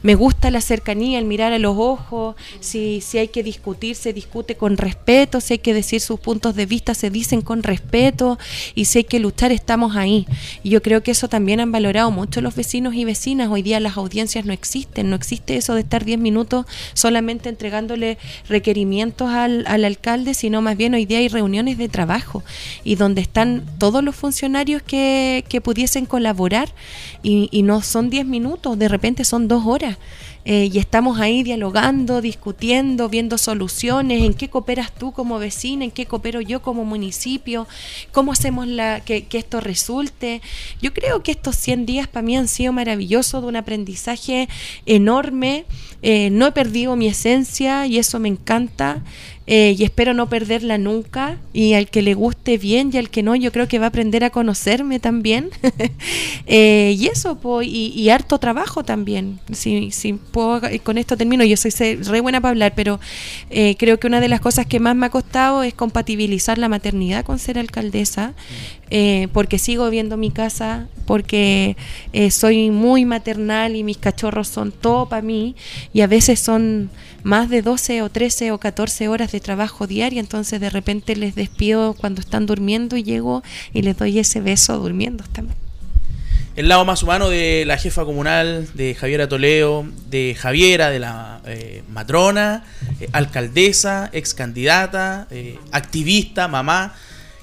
me 0.03 0.15
gusta 0.15 0.51
la 0.51 0.59
cercanía, 0.59 1.17
el 1.17 1.23
mirar 1.23 1.53
a 1.53 1.59
los 1.59 1.77
ojos, 1.77 2.35
si, 2.59 2.99
si 2.99 3.19
hay 3.19 3.29
que 3.29 3.41
discutir, 3.41 3.95
se 3.95 4.11
discute 4.11 4.55
con 4.55 4.75
respeto, 4.75 5.39
si 5.39 5.53
hay 5.53 5.59
que 5.59 5.73
decir 5.73 6.01
sus 6.01 6.19
puntos 6.19 6.55
de 6.55 6.65
vista, 6.65 6.93
se 6.93 7.09
dicen 7.09 7.41
con 7.41 7.63
respeto 7.63 8.37
y 8.75 8.83
si 8.83 8.97
hay 8.97 9.03
que 9.05 9.19
luchar, 9.19 9.53
estamos 9.53 9.95
ahí. 9.95 10.27
Y 10.61 10.71
yo 10.71 10.81
creo 10.81 11.03
que 11.03 11.11
eso 11.11 11.29
también 11.29 11.61
han 11.61 11.71
valorado 11.71 12.11
mucho 12.11 12.41
los 12.41 12.53
vecinos 12.53 12.80
y 12.89 13.05
vecinas. 13.05 13.49
Hoy 13.49 13.61
día 13.61 13.79
las 13.79 13.97
audiencias 13.97 14.45
no 14.45 14.53
existen, 14.53 15.09
no 15.09 15.15
existe 15.15 15.55
eso 15.55 15.75
de 15.75 15.81
estar 15.81 16.03
10 16.03 16.19
minutos 16.19 16.65
solamente 16.93 17.49
entregándole 17.49 18.17
requerimientos 18.49 19.29
al, 19.29 19.63
al 19.67 19.85
alcalde, 19.85 20.33
sino 20.33 20.61
más 20.61 20.75
bien 20.75 20.95
hoy 20.95 21.05
día 21.05 21.19
hay 21.19 21.27
reuniones 21.27 21.77
de 21.77 21.89
trabajo 21.89 22.43
y 22.83 22.95
donde 22.95 23.21
están 23.21 23.63
todos 23.77 24.03
los 24.03 24.15
funcionarios 24.15 24.81
que, 24.81 25.45
que 25.47 25.61
pudiesen 25.61 26.07
colaborar 26.07 26.69
y, 27.21 27.47
y 27.51 27.61
no 27.61 27.81
son 27.81 28.09
10 28.09 28.25
minutos, 28.25 28.79
de 28.79 28.87
repente 28.87 29.23
son 29.23 29.47
dos 29.47 29.65
horas. 29.65 29.97
Eh, 30.43 30.69
y 30.73 30.79
estamos 30.79 31.19
ahí 31.19 31.43
dialogando, 31.43 32.19
discutiendo, 32.19 33.09
viendo 33.09 33.37
soluciones, 33.37 34.23
en 34.23 34.33
qué 34.33 34.49
cooperas 34.49 34.91
tú 34.91 35.11
como 35.11 35.37
vecina, 35.37 35.85
en 35.85 35.91
qué 35.91 36.07
coopero 36.07 36.41
yo 36.41 36.63
como 36.63 36.83
municipio, 36.83 37.67
cómo 38.11 38.31
hacemos 38.31 38.67
la, 38.67 39.01
que, 39.01 39.25
que 39.25 39.37
esto 39.37 39.59
resulte. 39.61 40.41
Yo 40.81 40.93
creo 40.93 41.21
que 41.21 41.31
estos 41.31 41.55
100 41.57 41.85
días 41.85 42.07
para 42.07 42.23
mí 42.23 42.35
han 42.35 42.47
sido 42.47 42.70
maravillosos, 42.71 43.41
de 43.41 43.47
un 43.47 43.55
aprendizaje 43.55 44.47
enorme. 44.85 45.65
Eh, 46.01 46.29
no 46.31 46.47
he 46.47 46.51
perdido 46.51 46.95
mi 46.95 47.07
esencia 47.07 47.85
y 47.85 47.97
eso 47.97 48.19
me 48.19 48.27
encanta. 48.27 49.03
Eh, 49.47 49.75
y 49.77 49.83
espero 49.83 50.13
no 50.13 50.29
perderla 50.29 50.77
nunca. 50.77 51.37
Y 51.53 51.73
al 51.73 51.89
que 51.89 52.01
le 52.01 52.13
guste 52.13 52.57
bien 52.57 52.91
y 52.93 52.97
al 52.97 53.09
que 53.09 53.23
no, 53.23 53.35
yo 53.35 53.51
creo 53.51 53.67
que 53.67 53.79
va 53.79 53.85
a 53.85 53.89
aprender 53.89 54.23
a 54.23 54.29
conocerme 54.29 54.99
también. 54.99 55.49
Eh, 56.47 56.95
y 56.97 57.07
eso, 57.07 57.39
po, 57.39 57.61
y, 57.61 58.09
harto 58.09 58.37
trabajo 58.37 58.83
también. 58.83 59.39
Si, 59.53 59.91
si 59.91 60.19
con 60.83 60.97
esto 60.97 61.15
termino. 61.15 61.45
Yo 61.45 61.55
soy 61.55 61.71
re 61.95 62.19
buena 62.19 62.41
para 62.41 62.49
hablar, 62.49 62.73
pero 62.75 62.99
creo 63.77 63.99
que 63.99 64.07
una 64.07 64.19
de 64.19 64.27
las 64.27 64.41
cosas 64.41 64.65
que 64.65 64.79
más 64.81 64.95
me 64.95 65.05
ha 65.05 65.09
costado 65.09 65.63
es 65.63 65.73
compatibilizar 65.73 66.57
la 66.57 66.67
maternidad 66.67 67.23
con 67.23 67.39
ser 67.39 67.57
alcaldesa. 67.57 68.33
Eh, 68.91 69.29
porque 69.33 69.57
sigo 69.57 69.89
viendo 69.89 70.17
mi 70.17 70.29
casa, 70.29 70.87
porque 71.07 71.75
eh, 72.13 72.29
soy 72.29 72.69
muy 72.69 73.05
maternal 73.05 73.75
y 73.75 73.83
mis 73.83 73.97
cachorros 73.97 74.47
son 74.47 74.71
todo 74.71 75.09
para 75.09 75.21
mí. 75.21 75.55
Y 75.93 76.01
a 76.01 76.07
veces 76.07 76.39
son 76.39 76.91
más 77.23 77.49
de 77.49 77.61
12 77.61 78.01
o 78.01 78.09
13 78.09 78.51
o 78.51 78.59
14 78.59 79.07
horas 79.07 79.31
de 79.31 79.39
trabajo 79.39 79.87
diaria, 79.87 80.19
entonces 80.19 80.59
de 80.59 80.69
repente 80.69 81.15
les 81.15 81.35
despido 81.35 81.93
cuando 81.93 82.21
están 82.21 82.45
durmiendo 82.45 82.97
y 82.97 83.03
llego 83.03 83.43
y 83.73 83.81
les 83.81 83.97
doy 83.97 84.19
ese 84.19 84.41
beso 84.41 84.77
durmiendo 84.77 85.23
también. 85.31 85.57
El 86.53 86.67
lado 86.67 86.83
más 86.83 87.01
humano 87.01 87.29
de 87.29 87.63
la 87.65 87.77
jefa 87.77 88.03
comunal, 88.03 88.67
de 88.73 88.93
Javiera 88.93 89.29
Toleo, 89.29 89.87
de 90.09 90.35
Javiera, 90.37 90.89
de 90.89 90.99
la 90.99 91.39
eh, 91.45 91.81
matrona, 91.89 92.65
eh, 92.99 93.07
alcaldesa, 93.13 94.09
ex 94.11 94.33
candidata, 94.33 95.27
eh, 95.31 95.57
activista, 95.71 96.49
mamá, 96.49 96.93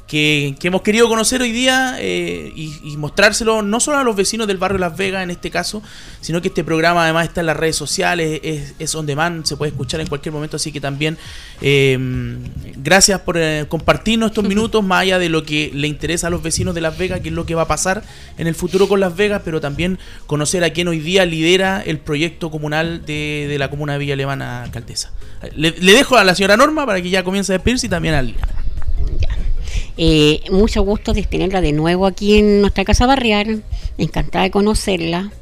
que, 0.09 0.57
que 0.59 0.68
hemos 0.68 0.81
querido 0.81 1.07
conocer 1.07 1.42
hoy 1.42 1.53
día 1.53 1.97
eh, 1.99 2.51
y, 2.57 2.81
y 2.83 2.97
mostrárselo 2.97 3.61
no 3.61 3.79
solo 3.79 3.99
a 3.99 4.05
los 4.05 4.16
vecinos 4.16 4.47
del 4.47 4.57
barrio 4.57 4.79
Las 4.79 4.97
Vegas 4.97 5.23
en 5.23 5.31
este 5.31 5.51
caso, 5.51 5.83
sino 6.23 6.40
que 6.40 6.49
este 6.49 6.64
programa 6.64 7.05
además 7.05 7.29
está 7.29 7.40
en 7.40 7.47
las 7.47 7.57
redes 7.57 7.77
sociales, 7.77 8.40
es, 8.42 8.75
es 8.79 8.94
on 8.94 9.05
demand, 9.05 9.44
se 9.44 9.57
puede 9.57 9.71
escuchar 9.71 10.01
en 10.01 10.07
cualquier 10.07 10.33
momento, 10.33 10.57
así 10.57 10.73
que 10.73 10.81
también 10.81 11.18
eh, 11.61 11.99
gracias 12.77 13.21
por 13.21 13.37
eh, 13.37 13.66
compartirnos 13.68 14.31
estos 14.31 14.44
minutos, 14.49 14.83
más 14.83 15.03
allá 15.03 15.18
de 15.18 15.29
lo 15.29 15.44
que 15.44 15.71
le 15.75 15.87
interesa 15.87 16.29
a 16.29 16.31
los 16.31 16.42
vecinos 16.42 16.75
de 16.75 16.81
Las 16.81 16.97
Vegas, 16.97 17.21
qué 17.21 17.29
es 17.29 17.35
lo 17.35 17.44
que 17.44 17.55
va 17.55 17.62
a 17.62 17.68
pasar 17.68 18.03
en 18.38 18.47
el 18.47 18.55
futuro 18.55 18.88
con 18.88 19.01
Las 19.01 19.14
Vegas, 19.14 19.42
pero 19.44 19.61
también 19.61 19.99
conocer 20.27 20.64
a 20.64 20.71
quien 20.71 20.88
hoy 20.88 21.01
día 21.01 21.27
lidera 21.27 21.83
el 21.85 21.99
proyecto 21.99 22.51
comunal 22.51 23.05
de, 23.05 23.44
de 23.47 23.59
la 23.59 23.68
comuna 23.68 23.92
de 23.92 23.99
Villa 23.99 24.14
Alemana, 24.14 24.62
alcaldesa. 24.62 25.12
Le, 25.55 25.73
le 25.79 25.92
dejo 25.92 26.16
a 26.16 26.25
la 26.25 26.35
señora 26.35 26.57
Norma 26.57 26.87
para 26.87 27.03
que 27.03 27.11
ya 27.11 27.23
comience 27.23 27.53
a 27.53 27.57
despedirse 27.57 27.87
y 27.87 27.90
también 27.90 28.14
a 28.14 28.23
Liliana. 28.23 28.67
Eh, 30.00 30.42
mucho 30.52 30.82
gusto 30.82 31.12
de 31.12 31.24
tenerla 31.24 31.61
de 31.61 31.72
nuevo 31.72 32.06
aquí 32.06 32.38
en 32.38 32.61
nuestra 32.61 32.84
casa 32.84 33.04
barrial. 33.04 33.64
Encantada 33.98 34.44
de 34.44 34.52
conocerla. 34.52 35.32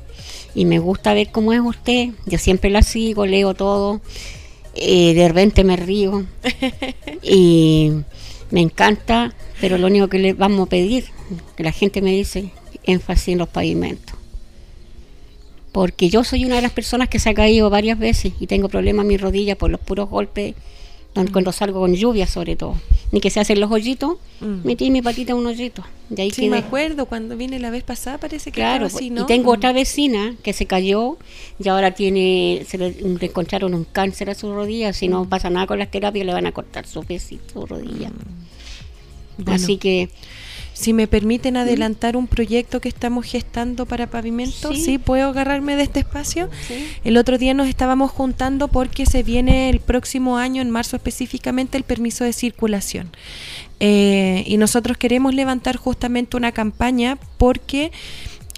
Y 0.55 0.65
me 0.65 0.79
gusta 0.79 1.13
ver 1.13 1.31
cómo 1.31 1.53
es 1.53 1.61
usted. 1.61 2.09
Yo 2.25 2.39
siempre 2.39 2.71
la 2.71 2.83
sigo, 2.83 3.27
leo 3.27 3.53
todo. 3.53 4.01
Eh, 4.75 5.13
de 5.13 5.29
repente 5.29 5.63
me 5.63 5.77
río. 5.77 6.25
y 7.23 7.93
me 8.51 8.63
encanta. 8.63 9.35
Pero 9.61 9.77
lo 9.77 9.89
único 9.89 10.09
que 10.09 10.19
le 10.19 10.33
vamos 10.33 10.67
a 10.67 10.71
pedir, 10.71 11.05
que 11.55 11.63
la 11.63 11.73
gente 11.73 12.01
me 12.01 12.13
dice, 12.13 12.51
énfasis 12.85 13.29
en 13.29 13.39
los 13.39 13.49
pavimentos. 13.49 14.17
Porque 15.71 16.09
yo 16.09 16.25
soy 16.25 16.47
una 16.47 16.57
de 16.57 16.63
las 16.63 16.73
personas 16.73 17.11
que 17.11 17.19
se 17.19 17.29
ha 17.29 17.35
caído 17.35 17.69
varias 17.69 17.99
veces 17.99 18.33
y 18.41 18.47
tengo 18.47 18.71
problemas 18.71 19.03
en 19.05 19.09
mis 19.09 19.21
rodillas 19.21 19.59
por 19.59 19.71
los 19.71 19.81
puros 19.81 20.09
golpes 20.09 20.55
don- 21.17 21.27
cuando 21.33 21.51
salgo 21.51 21.81
con 21.81 21.95
lluvia 21.95 22.27
sobre 22.29 22.55
todo. 22.55 22.77
Ni 23.11 23.21
que 23.21 23.31
se 23.31 23.41
hacen 23.41 23.59
los 23.61 23.71
hoyitos, 23.71 24.19
Mm. 24.41 24.61
metí 24.65 24.91
mi 24.91 25.03
patita 25.03 25.33
en 25.33 25.39
un 25.39 25.47
hoyito. 25.47 25.83
De 26.11 26.23
ahí 26.23 26.31
Sí, 26.31 26.49
me 26.49 26.59
acuerdo 26.59 27.07
cuando 27.07 27.37
vine 27.37 27.59
la 27.59 27.71
vez 27.71 27.83
pasada, 27.83 28.19
parece 28.19 28.51
que 28.53 28.61
Claro, 28.61 28.87
así, 28.87 29.11
¿no? 29.11 29.23
y 29.23 29.27
tengo 29.27 29.51
Mm. 29.51 29.55
otra 29.57 29.73
vecina 29.73 30.35
que 30.45 30.53
se 30.53 30.67
cayó 30.67 31.17
y 31.63 31.69
ahora 31.69 31.91
tiene, 31.93 32.65
se 32.69 32.79
le, 32.79 32.91
le 32.93 33.27
encontraron 33.27 33.75
un 33.75 33.85
cáncer 33.85 34.31
a 34.31 34.35
su 34.35 34.53
rodilla. 34.53 34.93
Si 34.93 35.09
Mm. 35.09 35.11
no 35.13 35.29
pasa 35.29 35.51
nada 35.51 35.67
con 35.67 35.79
las 35.79 35.91
terapias, 35.91 36.25
le 36.27 36.33
van 36.33 36.47
a 36.47 36.53
cortar 36.53 36.87
su 36.87 37.03
besito, 37.03 37.61
su 37.61 37.67
rodilla. 37.67 38.11
Bueno. 39.39 39.53
Así 39.53 39.77
que 39.79 40.09
Si 40.79 40.93
me 40.93 41.07
permiten 41.07 41.57
adelantar 41.57 42.19
un 42.19 42.27
proyecto 42.27 42.83
que 42.83 42.91
estamos 42.91 43.25
gestando 43.25 43.87
para 43.87 44.09
pavimento, 44.09 44.75
Sí. 44.75 44.85
sí, 44.85 44.99
puedo 44.99 45.29
agarrarme 45.31 45.75
de 45.75 45.85
este 45.85 46.01
espacio. 46.01 46.51
Sí. 46.69 46.87
El 47.03 47.17
otro 47.17 47.39
día 47.39 47.55
nos 47.55 47.67
estábamos 47.67 48.11
juntando 48.11 48.69
porque 48.69 49.07
se 49.07 49.23
viene 49.23 49.71
el 49.71 49.81
próximo 49.81 50.37
año, 50.37 50.61
en 50.61 50.69
marzo 50.71 50.97
específicamente, 50.97 51.79
el 51.79 51.85
permiso 51.85 52.25
de 52.25 52.35
circulación. 52.35 53.09
Eh, 53.81 54.45
y 54.47 54.59
nosotros 54.59 54.99
queremos 54.99 55.35
levantar 55.35 55.77
justamente 55.77 56.37
una 56.37 56.53
campaña 56.53 57.17
porque 57.39 57.91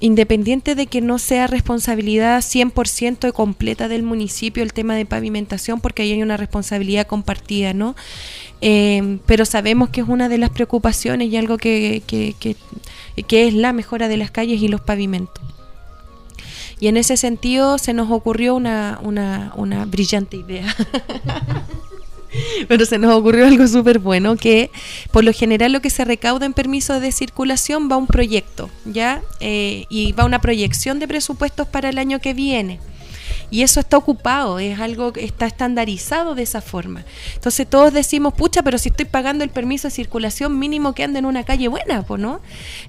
independiente 0.00 0.74
de 0.74 0.87
que 0.87 1.00
no 1.00 1.18
sea 1.18 1.46
responsabilidad 1.48 2.40
100% 2.40 3.33
completa 3.33 3.88
del 3.88 4.02
municipio 4.02 4.62
el 4.62 4.72
tema 4.72 4.94
de 4.94 5.07
pavimentación, 5.07 5.81
porque 5.81 6.02
ahí 6.02 6.12
hay 6.12 6.22
una 6.22 6.37
responsabilidad 6.37 7.07
compartida, 7.07 7.74
¿no? 7.74 7.96
Eh, 8.61 9.18
pero 9.27 9.44
sabemos 9.44 9.88
que 9.90 10.01
es 10.01 10.09
una 10.09 10.29
de 10.29 10.38
las 10.38 10.51
preocupaciones 10.51 11.29
y 11.31 11.37
algo 11.37 11.59
que, 11.59 12.03
que, 12.07 12.35
que- 12.38 12.57
es 13.49 13.55
la 13.55 13.73
mejora 13.73 14.09
de 14.09 14.16
las 14.16 14.31
calles 14.31 14.61
y 14.62 14.68
los 14.68 14.81
pavimentos. 14.81 15.42
Y 16.81 16.87
en 16.88 16.97
ese 16.97 17.16
sentido 17.16 17.79
se 17.79 17.92
nos 17.92 18.11
ocurrió 18.11 18.55
una, 18.55 18.99
una, 19.03 19.53
una 19.57 19.85
brillante 19.85 20.37
idea. 20.37 20.75
Pero 22.68 22.85
se 22.85 22.99
nos 22.99 23.14
ocurrió 23.14 23.47
algo 23.47 23.66
súper 23.66 23.99
bueno, 23.99 24.37
que 24.37 24.71
por 25.12 25.25
lo 25.25 25.33
general 25.33 25.73
lo 25.73 25.81
que 25.81 25.88
se 25.90 26.05
recauda 26.05 26.44
en 26.47 26.53
permiso 26.53 27.01
de 27.01 27.11
circulación 27.11 27.88
va 27.90 27.94
a 27.94 27.99
un 27.99 28.07
proyecto, 28.07 28.68
¿ya? 28.85 29.23
Eh, 29.40 29.87
y 29.88 30.12
va 30.12 30.25
una 30.27 30.40
proyección 30.40 30.99
de 31.01 31.09
presupuestos 31.09 31.66
para 31.66 31.88
el 31.88 31.97
año 31.99 32.21
que 32.21 32.35
viene. 32.35 32.81
Y 33.50 33.62
eso 33.62 33.80
está 33.80 33.96
ocupado, 33.96 34.58
es 34.58 34.78
algo 34.78 35.12
que 35.12 35.24
está 35.24 35.46
estandarizado 35.46 36.34
de 36.34 36.42
esa 36.42 36.61
forma. 36.61 37.04
Entonces 37.34 37.66
todos 37.66 37.92
decimos, 37.92 38.34
pucha, 38.34 38.62
pero 38.62 38.78
si 38.78 38.90
estoy 38.90 39.06
pagando 39.06 39.44
el 39.44 39.50
permiso 39.50 39.88
de 39.88 39.92
circulación 39.92 40.58
mínimo 40.58 40.92
que 40.92 41.04
ande 41.04 41.18
en 41.18 41.26
una 41.26 41.44
calle 41.44 41.68
buena, 41.68 42.02
pues 42.02 42.20
no. 42.20 42.40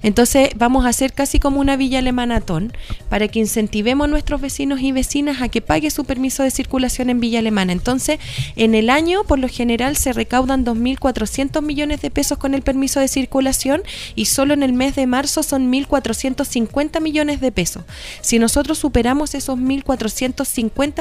Entonces 0.02 0.50
vamos 0.56 0.84
a 0.84 0.88
hacer 0.88 1.12
casi 1.12 1.38
como 1.38 1.60
una 1.60 1.76
villa 1.76 1.98
alemanatón 2.00 2.72
para 3.08 3.28
que 3.28 3.38
incentivemos 3.38 4.06
a 4.06 4.10
nuestros 4.10 4.40
vecinos 4.40 4.80
y 4.80 4.92
vecinas 4.92 5.40
a 5.40 5.48
que 5.48 5.62
pague 5.62 5.90
su 5.90 6.04
permiso 6.04 6.42
de 6.42 6.50
circulación 6.50 7.10
en 7.10 7.20
Villa 7.20 7.38
Alemana. 7.38 7.72
Entonces, 7.72 8.18
en 8.56 8.74
el 8.74 8.90
año, 8.90 9.24
por 9.24 9.38
lo 9.38 9.48
general, 9.48 9.96
se 9.96 10.12
recaudan 10.12 10.64
2.400 10.64 11.62
millones 11.62 12.02
de 12.02 12.10
pesos 12.10 12.38
con 12.38 12.54
el 12.54 12.62
permiso 12.62 13.00
de 13.00 13.08
circulación 13.08 13.82
y 14.14 14.26
solo 14.26 14.54
en 14.54 14.62
el 14.62 14.72
mes 14.72 14.94
de 14.94 15.06
marzo 15.06 15.42
son 15.42 15.72
1.450 15.72 17.00
millones 17.00 17.40
de 17.40 17.52
pesos. 17.52 17.84
Si 18.20 18.38
nosotros 18.38 18.78
superamos 18.78 19.34
esos 19.34 19.58
1.450 19.58 20.49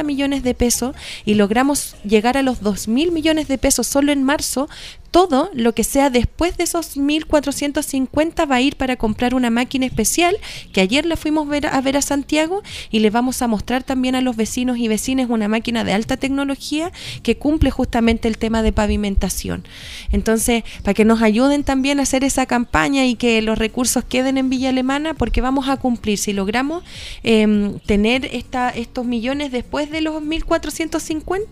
millones 0.04 0.44
de 0.44 0.54
pesos 0.54 0.96
y 1.26 1.36
logramos 1.36 1.96
llegar 2.04 2.38
a 2.38 2.44
los 2.44 2.62
2.000 2.62 3.12
millones 3.12 3.48
de 3.48 3.58
pesos 3.58 3.88
solo 3.88 4.12
en 4.12 4.24
marzo, 4.24 4.70
todo 5.12 5.50
lo 5.54 5.74
que 5.74 5.84
sea 5.84 6.10
después 6.10 6.58
de 6.58 6.64
esos 6.64 6.98
1.450 6.98 8.50
va 8.50 8.56
a 8.56 8.62
ir 8.62 8.76
para 8.76 8.96
comprar 8.96 9.34
una 9.34 9.50
máquina 9.50 9.86
especial 9.86 10.38
que 10.74 10.82
ayer 10.82 11.06
la 11.06 11.18
fuimos 11.18 11.48
a 11.50 11.82
ver 11.82 11.98
a 11.98 12.02
Santiago 12.02 12.62
y 12.92 13.00
le 13.00 13.10
vamos 13.10 13.42
a 13.42 13.48
mostrar 13.48 13.84
también 13.84 14.16
a 14.16 14.22
los 14.22 14.36
vecinos 14.36 14.78
y 14.78 14.88
vecinas 14.88 15.30
una 15.30 15.48
máquina 15.48 15.84
de 15.84 15.94
alta 15.94 16.18
tecnología 16.18 16.92
que 17.24 17.38
cumple 17.38 17.72
justamente 17.72 18.28
el 18.28 18.38
tema 18.38 18.62
de 18.62 18.72
pavimentación. 18.72 19.64
Entonces, 20.12 20.64
para 20.84 20.94
que 20.94 21.06
nos 21.06 21.22
ayuden 21.22 21.64
también 21.64 22.00
a 22.00 22.04
hacer 22.04 22.24
esa 22.24 22.46
campaña 22.46 23.06
y 23.06 23.16
que 23.16 23.42
los 23.42 23.58
recursos 23.58 24.04
queden 24.04 24.38
en 24.38 24.50
Villa 24.50 24.70
Alemana, 24.70 25.14
porque 25.14 25.42
vamos 25.42 25.70
a 25.70 25.78
cumplir, 25.78 26.18
si 26.18 26.34
logramos 26.34 26.84
em, 27.24 27.80
tener 27.80 28.26
esta, 28.26 28.70
estos 28.70 29.06
millones 29.06 29.52
después 29.52 29.90
de 29.90 30.02
los 30.02 30.22
1.450, 30.22 31.46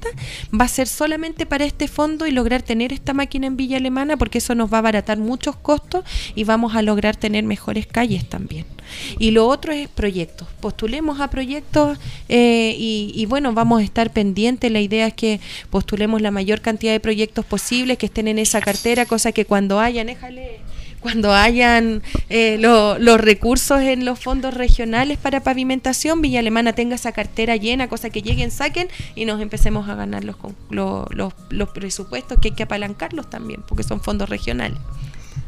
va 0.60 0.66
a 0.66 0.68
ser 0.68 0.88
solamente 0.88 1.46
para 1.46 1.66
este 1.66 1.88
fondo 1.88 2.28
y 2.28 2.32
lograr 2.32 2.62
tener 2.62 2.94
esta 2.94 3.14
máquina 3.14 3.47
en 3.48 3.58
Villa 3.58 3.78
Alemana, 3.78 4.18
porque 4.18 4.38
eso 4.38 4.56
nos 4.56 4.72
va 4.72 4.78
a 4.78 4.80
abaratar 4.80 5.18
muchos 5.18 5.56
costos 5.56 6.04
y 6.36 6.44
vamos 6.44 6.76
a 6.76 6.82
lograr 6.82 7.16
tener 7.16 7.44
mejores 7.44 7.88
calles 7.88 8.28
también. 8.28 8.66
Y 9.20 9.32
lo 9.32 9.48
otro 9.48 9.74
es 9.74 9.88
proyectos. 9.88 10.48
Postulemos 10.62 11.20
a 11.20 11.30
proyectos 11.30 11.98
eh, 12.30 12.76
y, 12.78 13.12
y 13.16 13.26
bueno, 13.26 13.54
vamos 13.54 13.82
a 13.82 13.84
estar 13.84 14.12
pendientes. 14.12 14.72
La 14.72 14.82
idea 14.82 15.08
es 15.08 15.14
que 15.14 15.40
postulemos 15.70 16.22
la 16.22 16.32
mayor 16.32 16.62
cantidad 16.62 16.92
de 16.92 17.00
proyectos 17.00 17.46
posibles 17.46 17.98
que 17.98 18.06
estén 18.06 18.28
en 18.28 18.40
esa 18.40 18.62
cartera, 18.62 19.06
cosa 19.06 19.32
que 19.32 19.46
cuando 19.46 19.80
hayan, 19.80 20.08
déjale, 20.08 20.62
cuando 21.08 21.34
hayan 21.34 22.04
eh, 22.28 22.58
lo- 22.60 23.00
los 23.00 23.22
recursos 23.22 23.80
en 23.82 24.04
los 24.04 24.20
fondos 24.20 24.54
regionales 24.54 25.18
para 25.18 25.42
pavimentación, 25.42 26.22
Villa 26.22 26.40
Alemana 26.40 26.74
tenga 26.74 26.96
esa 26.96 27.14
cartera 27.14 27.56
llena, 27.56 27.88
cosa 27.88 28.10
que 28.10 28.22
lleguen, 28.22 28.52
saquen 28.52 28.90
y 29.16 29.24
nos 29.24 29.40
empecemos 29.40 29.88
a 29.88 29.96
ganar 29.96 30.26
los, 30.26 30.36
los, 30.70 31.06
los 31.50 31.70
presupuestos 31.70 32.40
que 32.42 32.50
hay 32.50 32.56
que 32.56 32.64
apalancarlos 32.64 33.30
también, 33.30 33.64
porque 33.66 33.84
son 33.84 34.02
fondos 34.02 34.28
regionales. 34.28 34.80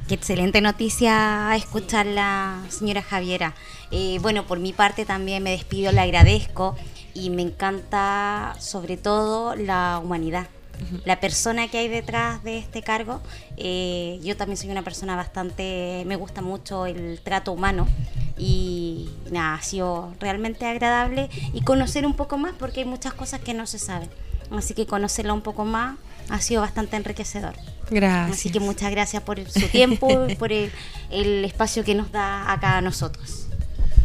Qué 0.07 0.15
excelente 0.15 0.61
noticia 0.61 1.53
escucharla, 1.57 2.61
señora 2.69 3.01
Javiera. 3.01 3.53
Eh, 3.91 4.17
bueno, 4.21 4.47
por 4.47 4.59
mi 4.59 4.71
parte 4.71 5.03
también 5.03 5.43
me 5.43 5.51
despido, 5.51 5.91
le 5.91 5.99
agradezco 5.99 6.77
y 7.13 7.29
me 7.31 7.41
encanta 7.41 8.55
sobre 8.59 8.95
todo 8.95 9.55
la 9.55 9.99
humanidad. 10.01 10.47
La 11.05 11.19
persona 11.19 11.67
que 11.67 11.77
hay 11.77 11.87
detrás 11.87 12.43
de 12.43 12.57
este 12.57 12.81
cargo, 12.81 13.21
eh, 13.57 14.19
yo 14.23 14.37
también 14.37 14.57
soy 14.57 14.69
una 14.69 14.81
persona 14.81 15.15
bastante, 15.15 16.03
me 16.05 16.15
gusta 16.15 16.41
mucho 16.41 16.85
el 16.85 17.19
trato 17.23 17.51
humano 17.51 17.87
y 18.37 19.09
nada, 19.31 19.55
ha 19.55 19.61
sido 19.61 20.13
realmente 20.19 20.65
agradable 20.65 21.29
y 21.53 21.61
conocer 21.61 22.05
un 22.05 22.13
poco 22.13 22.37
más 22.37 22.53
porque 22.57 22.81
hay 22.81 22.85
muchas 22.85 23.13
cosas 23.13 23.41
que 23.41 23.53
no 23.53 23.67
se 23.67 23.79
saben. 23.79 24.09
Así 24.51 24.73
que 24.73 24.85
conocerla 24.85 25.33
un 25.33 25.41
poco 25.41 25.65
más 25.65 25.97
ha 26.29 26.39
sido 26.39 26.61
bastante 26.61 26.95
enriquecedor. 26.95 27.55
Gracias. 27.89 28.39
Así 28.39 28.49
que 28.49 28.59
muchas 28.59 28.91
gracias 28.91 29.21
por 29.23 29.39
su 29.49 29.67
tiempo 29.67 30.27
por 30.39 30.51
el, 30.51 30.71
el 31.11 31.43
espacio 31.45 31.83
que 31.83 31.95
nos 31.95 32.11
da 32.11 32.51
acá 32.51 32.77
a 32.77 32.81
nosotros. 32.81 33.48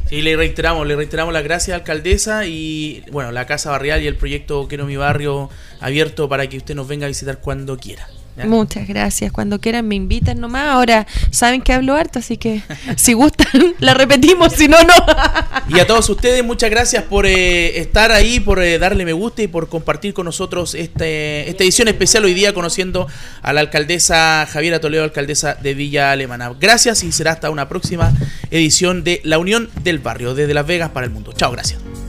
Sí, 0.07 0.21
le 0.21 0.37
reiteramos, 0.37 0.87
le 0.87 0.97
reiteramos 0.97 1.33
las 1.33 1.45
gracias, 1.45 1.77
alcaldesa, 1.77 2.47
y 2.47 3.03
bueno, 3.11 3.33
la 3.33 3.47
Casa 3.47 3.71
Barrial 3.71 4.03
y 4.03 4.07
el 4.07 4.17
proyecto 4.17 4.69
Quiero 4.69 4.85
mi 4.85 4.97
barrio 4.97 5.49
abierto 5.81 6.29
para 6.29 6.47
que 6.47 6.59
usted 6.59 6.75
nos 6.75 6.87
venga 6.87 7.07
a 7.07 7.09
visitar 7.09 7.39
cuando 7.39 7.79
quiera. 7.79 8.07
¿Ya? 8.37 8.47
Muchas 8.47 8.87
gracias. 8.89 9.33
Cuando 9.33 9.61
quieran 9.61 9.87
me 9.87 9.95
invitan 9.95 10.41
nomás. 10.41 10.69
Ahora 10.69 11.07
saben 11.31 11.63
que 11.63 11.73
hablo 11.73 11.95
harto, 11.95 12.19
así 12.19 12.37
que 12.37 12.63
si 12.97 13.13
gustan 13.13 13.75
la 13.79 13.95
repetimos, 13.95 14.53
si 14.53 14.69
no, 14.69 14.83
no. 14.83 14.95
Y 15.69 15.81
a 15.81 15.87
todos 15.87 16.09
ustedes, 16.11 16.45
muchas 16.45 16.71
gracias 16.71 17.05
por 17.05 17.27
eh, 17.27 17.79
estar 17.79 18.13
ahí, 18.13 18.39
por 18.39 18.63
eh, 18.63 18.79
darle 18.79 19.05
me 19.05 19.13
gusta 19.13 19.43
y 19.43 19.47
por 19.47 19.69
compartir 19.69 20.13
con 20.13 20.27
nosotros 20.27 20.75
este, 20.75 21.49
esta 21.49 21.65
edición 21.65 21.89
especial 21.89 22.25
hoy 22.25 22.35
día 22.35 22.53
conociendo 22.53 23.09
a 23.43 23.53
la 23.53 23.61
alcaldesa 23.61 24.47
Javiera 24.51 24.81
Toledo, 24.81 25.05
alcaldesa 25.05 25.55
de 25.55 25.75
Villa 25.75 26.13
Alemana. 26.13 26.53
Gracias 26.61 27.03
y 27.03 27.13
será 27.13 27.33
hasta 27.33 27.51
una 27.51 27.69
próxima 27.69 28.13
edición 28.51 29.05
de 29.05 29.21
La 29.25 29.39
Unión 29.39 29.71
del 29.83 29.99
Barrio, 29.99 30.35
desde 30.35 30.55
Las 30.55 30.67
Vegas 30.67 30.91
para 30.91 31.07
el 31.07 31.13
mundo. 31.13 31.33
Chao, 31.33 31.51
gracias. 31.51 32.04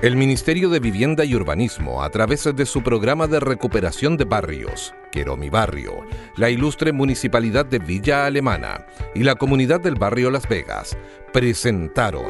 El 0.00 0.14
Ministerio 0.14 0.68
de 0.68 0.78
Vivienda 0.78 1.24
y 1.24 1.34
Urbanismo, 1.34 2.04
a 2.04 2.10
través 2.10 2.44
de 2.54 2.66
su 2.66 2.82
programa 2.82 3.26
de 3.26 3.40
recuperación 3.40 4.16
de 4.16 4.26
barrios, 4.26 4.94
Quiero 5.10 5.36
mi 5.36 5.50
barrio, 5.50 6.02
la 6.36 6.50
ilustre 6.50 6.92
Municipalidad 6.92 7.66
de 7.66 7.80
Villa 7.80 8.24
Alemana 8.24 8.86
y 9.16 9.24
la 9.24 9.34
comunidad 9.34 9.80
del 9.80 9.96
barrio 9.96 10.30
Las 10.30 10.48
Vegas, 10.48 10.96
presentaron 11.32 12.26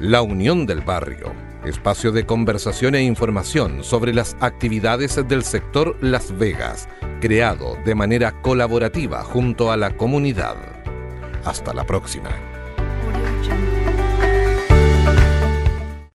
La 0.00 0.22
Unión 0.22 0.64
del 0.64 0.80
Barrio, 0.80 1.34
espacio 1.66 2.12
de 2.12 2.24
conversación 2.24 2.94
e 2.94 3.02
información 3.02 3.84
sobre 3.84 4.14
las 4.14 4.34
actividades 4.40 5.20
del 5.28 5.44
sector 5.44 5.98
Las 6.00 6.38
Vegas, 6.38 6.88
creado 7.20 7.76
de 7.84 7.94
manera 7.94 8.40
colaborativa 8.40 9.22
junto 9.22 9.70
a 9.70 9.76
la 9.76 9.94
comunidad. 9.98 10.56
Hasta 11.44 11.74
la 11.74 11.84
próxima. 11.84 12.47